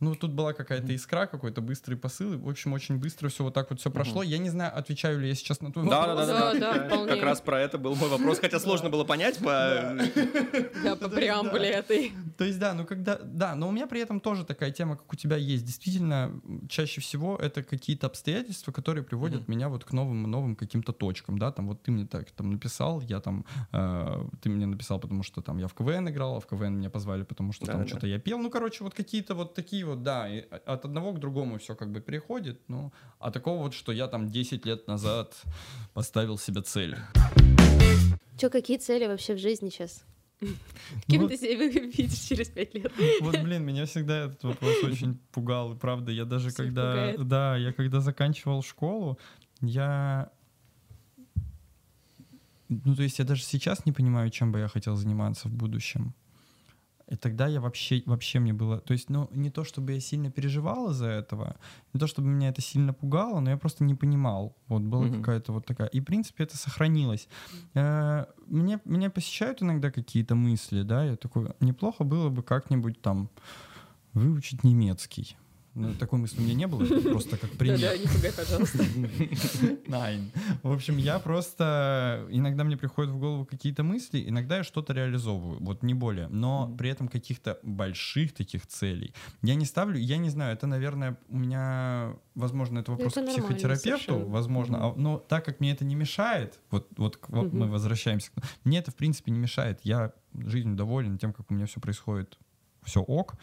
[0.00, 2.38] ну, тут была какая-то искра, какой-то быстрый посыл.
[2.38, 4.22] В общем, очень быстро все вот так вот все прошло.
[4.22, 6.26] Я не знаю, отвечаю ли я сейчас на твой да, вопрос.
[6.26, 7.06] Да, да, да.
[7.06, 9.98] Как раз про это был мой вопрос, хотя сложно было понять по...
[10.82, 12.12] Да, по преамбуле этой.
[12.38, 13.18] То есть, да, ну когда...
[13.22, 15.64] Да, но у меня при этом тоже такая тема, как у тебя есть.
[15.64, 21.38] Действительно, чаще всего это какие-то обстоятельства, которые приводят меня вот к новым новым каким-то точкам,
[21.38, 23.44] да, там вот ты мне так там написал, я там...
[23.72, 26.90] Э, ты мне написал, потому что там я в КВН играл, а в КВН меня
[26.90, 28.38] позвали, потому что там что-то я пел.
[28.38, 31.90] Ну, короче, вот какие-то вот такие вот, да, и от одного к другому все как
[31.90, 35.42] бы переходит, ну, а такого вот, что я там 10 лет назад
[35.94, 36.96] поставил себе цель.
[38.38, 40.04] Че, какие цели вообще в жизни сейчас?
[41.06, 42.92] Кем ну, ты себя видишь через пять лет?
[43.20, 46.12] Вот, блин, меня всегда этот вопрос очень пугал, правда.
[46.12, 46.90] Я даже Всех когда...
[46.90, 47.28] Пугает.
[47.28, 49.18] Да, я когда заканчивал школу,
[49.60, 50.30] я...
[52.68, 56.14] Ну, то есть я даже сейчас не понимаю, чем бы я хотел заниматься в будущем.
[57.10, 58.78] И тогда я вообще, вообще мне было...
[58.78, 61.56] То есть, ну, не то, чтобы я сильно переживал из-за этого,
[61.92, 64.56] не то, чтобы меня это сильно пугало, но я просто не понимал.
[64.68, 65.18] Вот была mm-hmm.
[65.18, 65.88] какая-то вот такая...
[65.88, 67.28] И, в принципе, это сохранилось.
[67.74, 73.28] Э, мне, меня посещают иногда какие-то мысли, да, я такой, неплохо было бы как-нибудь там
[74.12, 75.36] выучить немецкий.
[75.74, 77.78] Ну, такой мысли у меня не было, это просто как пример.
[77.80, 78.84] Да-да, не пугай, пожалуйста.
[79.86, 80.32] Найн.
[80.62, 82.26] В общем, я просто...
[82.30, 86.26] Иногда мне приходят в голову какие-то мысли, иногда я что-то реализовываю, вот не более.
[86.28, 89.98] Но при этом каких-то больших таких целей я не ставлю.
[89.98, 92.16] Я не знаю, это, наверное, у меня...
[92.34, 94.86] Возможно, это вопрос к психотерапевту, возможно.
[94.86, 98.30] А, но так как мне это не мешает, вот, вот мы возвращаемся,
[98.64, 99.80] мне это, в принципе, не мешает.
[99.84, 102.38] Я жизнью доволен тем, как у меня все происходит
[102.84, 103.34] все ок.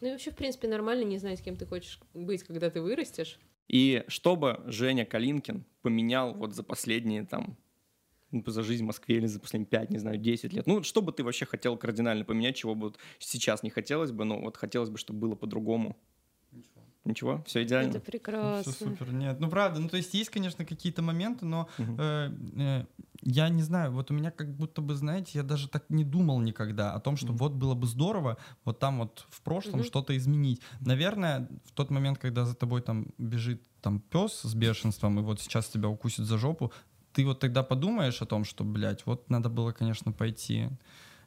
[0.00, 3.38] Ну и вообще, в принципе, нормально не знать, кем ты хочешь быть, когда ты вырастешь.
[3.68, 7.56] И что бы Женя Калинкин поменял вот за последние там
[8.30, 10.66] ну, за жизнь в Москве или за последние 5, не знаю, 10 лет.
[10.66, 14.24] Ну, что бы ты вообще хотел кардинально поменять, чего бы вот сейчас не хотелось бы,
[14.24, 15.96] но вот хотелось бы, чтобы было по-другому?
[17.04, 17.90] Ничего, все идеально.
[17.90, 18.72] Это прекрасно.
[18.72, 19.12] Все супер.
[19.12, 21.96] Нет, ну правда, ну то есть есть, конечно, какие-то моменты, но угу.
[21.98, 22.84] э, э,
[23.22, 26.40] я не знаю, вот у меня как будто бы, знаете, я даже так не думал
[26.40, 27.36] никогда о том, что угу.
[27.36, 29.84] вот было бы здорово вот там вот в прошлом угу.
[29.84, 30.62] что-то изменить.
[30.80, 35.40] Наверное, в тот момент, когда за тобой там бежит там пес с бешенством, и вот
[35.40, 36.72] сейчас тебя укусит за жопу,
[37.12, 40.70] ты вот тогда подумаешь о том, что, блядь, вот надо было, конечно, пойти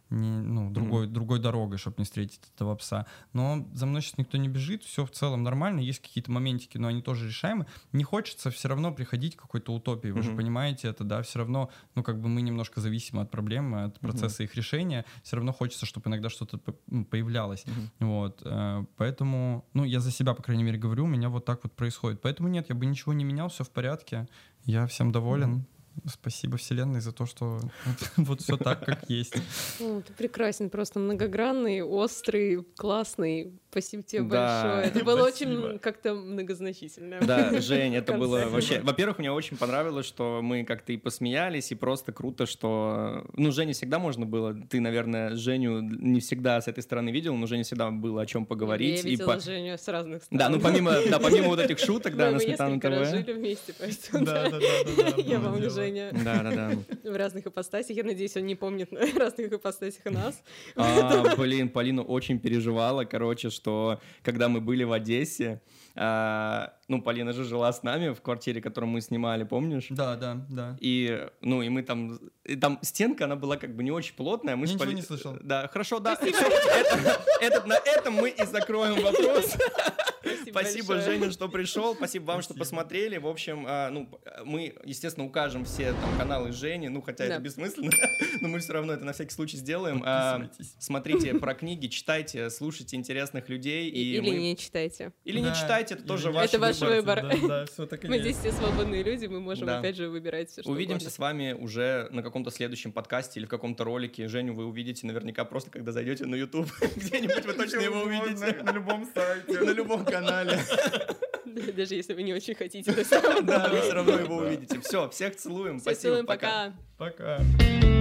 [0.09, 1.11] не, ну, другой, mm-hmm.
[1.11, 3.05] другой дорогой, чтобы не встретить этого пса.
[3.33, 6.87] Но за мной сейчас никто не бежит, все в целом нормально, есть какие-то моментики, но
[6.87, 7.65] они тоже решаемы.
[7.91, 10.23] Не хочется все равно приходить к какой-то утопии, вы mm-hmm.
[10.23, 13.99] же понимаете это, да, все равно, ну, как бы мы немножко зависимы от проблемы, от
[13.99, 14.45] процесса mm-hmm.
[14.45, 17.65] их решения, все равно хочется, чтобы иногда что-то ну, появлялось.
[17.65, 18.05] Mm-hmm.
[18.05, 21.63] Вот, э, поэтому, ну, я за себя, по крайней мере, говорю, у меня вот так
[21.63, 22.21] вот происходит.
[22.21, 24.27] Поэтому нет, я бы ничего не менял, все в порядке,
[24.63, 25.55] я всем доволен.
[25.57, 25.76] Mm-hmm.
[26.05, 27.59] Спасибо Вселенной за то, что
[28.17, 29.35] вот все так, как есть.
[29.79, 33.53] Ну, ты прекрасен, просто многогранный, острый, классный.
[33.69, 34.63] Спасибо тебе да.
[34.63, 34.87] большое.
[34.87, 37.19] Это было очень как-то многозначительно.
[37.21, 38.79] Да, Жень, это было вообще...
[38.81, 43.25] Во-первых, мне очень понравилось, что мы как-то и посмеялись, и просто круто, что...
[43.33, 44.53] Ну, Жене всегда можно было...
[44.53, 48.45] Ты, наверное, Женю не всегда с этой стороны видел, но Жене всегда было о чем
[48.45, 49.03] поговорить.
[49.03, 49.39] Я видела и по...
[49.39, 50.39] Женю с разных сторон.
[50.39, 53.09] Да, ну помимо, да, помимо вот этих шуток, да, на Сметану ТВ.
[53.09, 54.25] жили вместе, поэтому...
[54.25, 55.21] Да, да, да.
[55.21, 56.11] Я помню Женю Женя.
[56.23, 57.11] Да, да, да.
[57.11, 57.95] В разных ипостасях.
[57.95, 60.41] Я надеюсь, он не помнит в разных ипостасях нас.
[60.75, 65.61] А, блин, Полина очень переживала, короче, что когда мы были в Одессе,
[65.95, 69.87] а, ну, Полина же жила с нами в квартире, которую мы снимали, помнишь?
[69.89, 70.77] Да, да, да.
[70.79, 72.19] И, ну, и мы там...
[72.43, 74.55] И там стенка, она была как бы не очень плотная.
[74.55, 74.95] Мы Я ничего Поли...
[74.95, 75.37] не слышал.
[75.41, 76.17] Да, хорошо, да.
[76.21, 79.57] это, это, на этом мы и закроем вопрос.
[80.51, 81.17] Спасибо, большое.
[81.19, 81.95] Женя, что пришел.
[81.95, 83.17] Спасибо вам, что посмотрели.
[83.17, 84.09] В общем, а, ну,
[84.45, 87.33] мы, естественно, укажем все там каналы Жени, ну, хотя Да.
[87.35, 87.91] это бессмысленно,
[88.41, 90.01] но мы все равно это на всякий случай сделаем.
[90.05, 90.49] А.
[90.79, 93.89] Смотрите про книги, читайте, слушайте интересных людей.
[93.89, 95.11] И- И Или мы- не читайте.
[95.23, 97.23] Или не Да, читайте, это тоже не ваш Это ваш выбор.
[97.23, 97.39] выбор.
[97.41, 99.79] Да, да, все так и Мы здесь все свободные люди, мы можем Да.
[99.79, 101.11] опять же выбирать все, что Увидимся угодно.
[101.11, 104.27] с вами уже на каком-то следующем подкасте или в каком-то ролике.
[104.27, 106.67] Женю вы увидите наверняка просто, когда зайдете на YouTube.
[106.95, 108.61] Где-нибудь вы точно его увидите.
[108.63, 109.59] На любом сайте.
[109.61, 110.36] На любом канале.
[110.45, 113.41] Даже если вы не очень хотите, то всё равно.
[113.41, 114.79] Да, вы все равно его увидите.
[114.81, 115.79] Все, всех целуем.
[115.79, 116.01] Всех Спасибо.
[116.01, 116.73] целуем, пока.
[116.97, 117.96] Пока.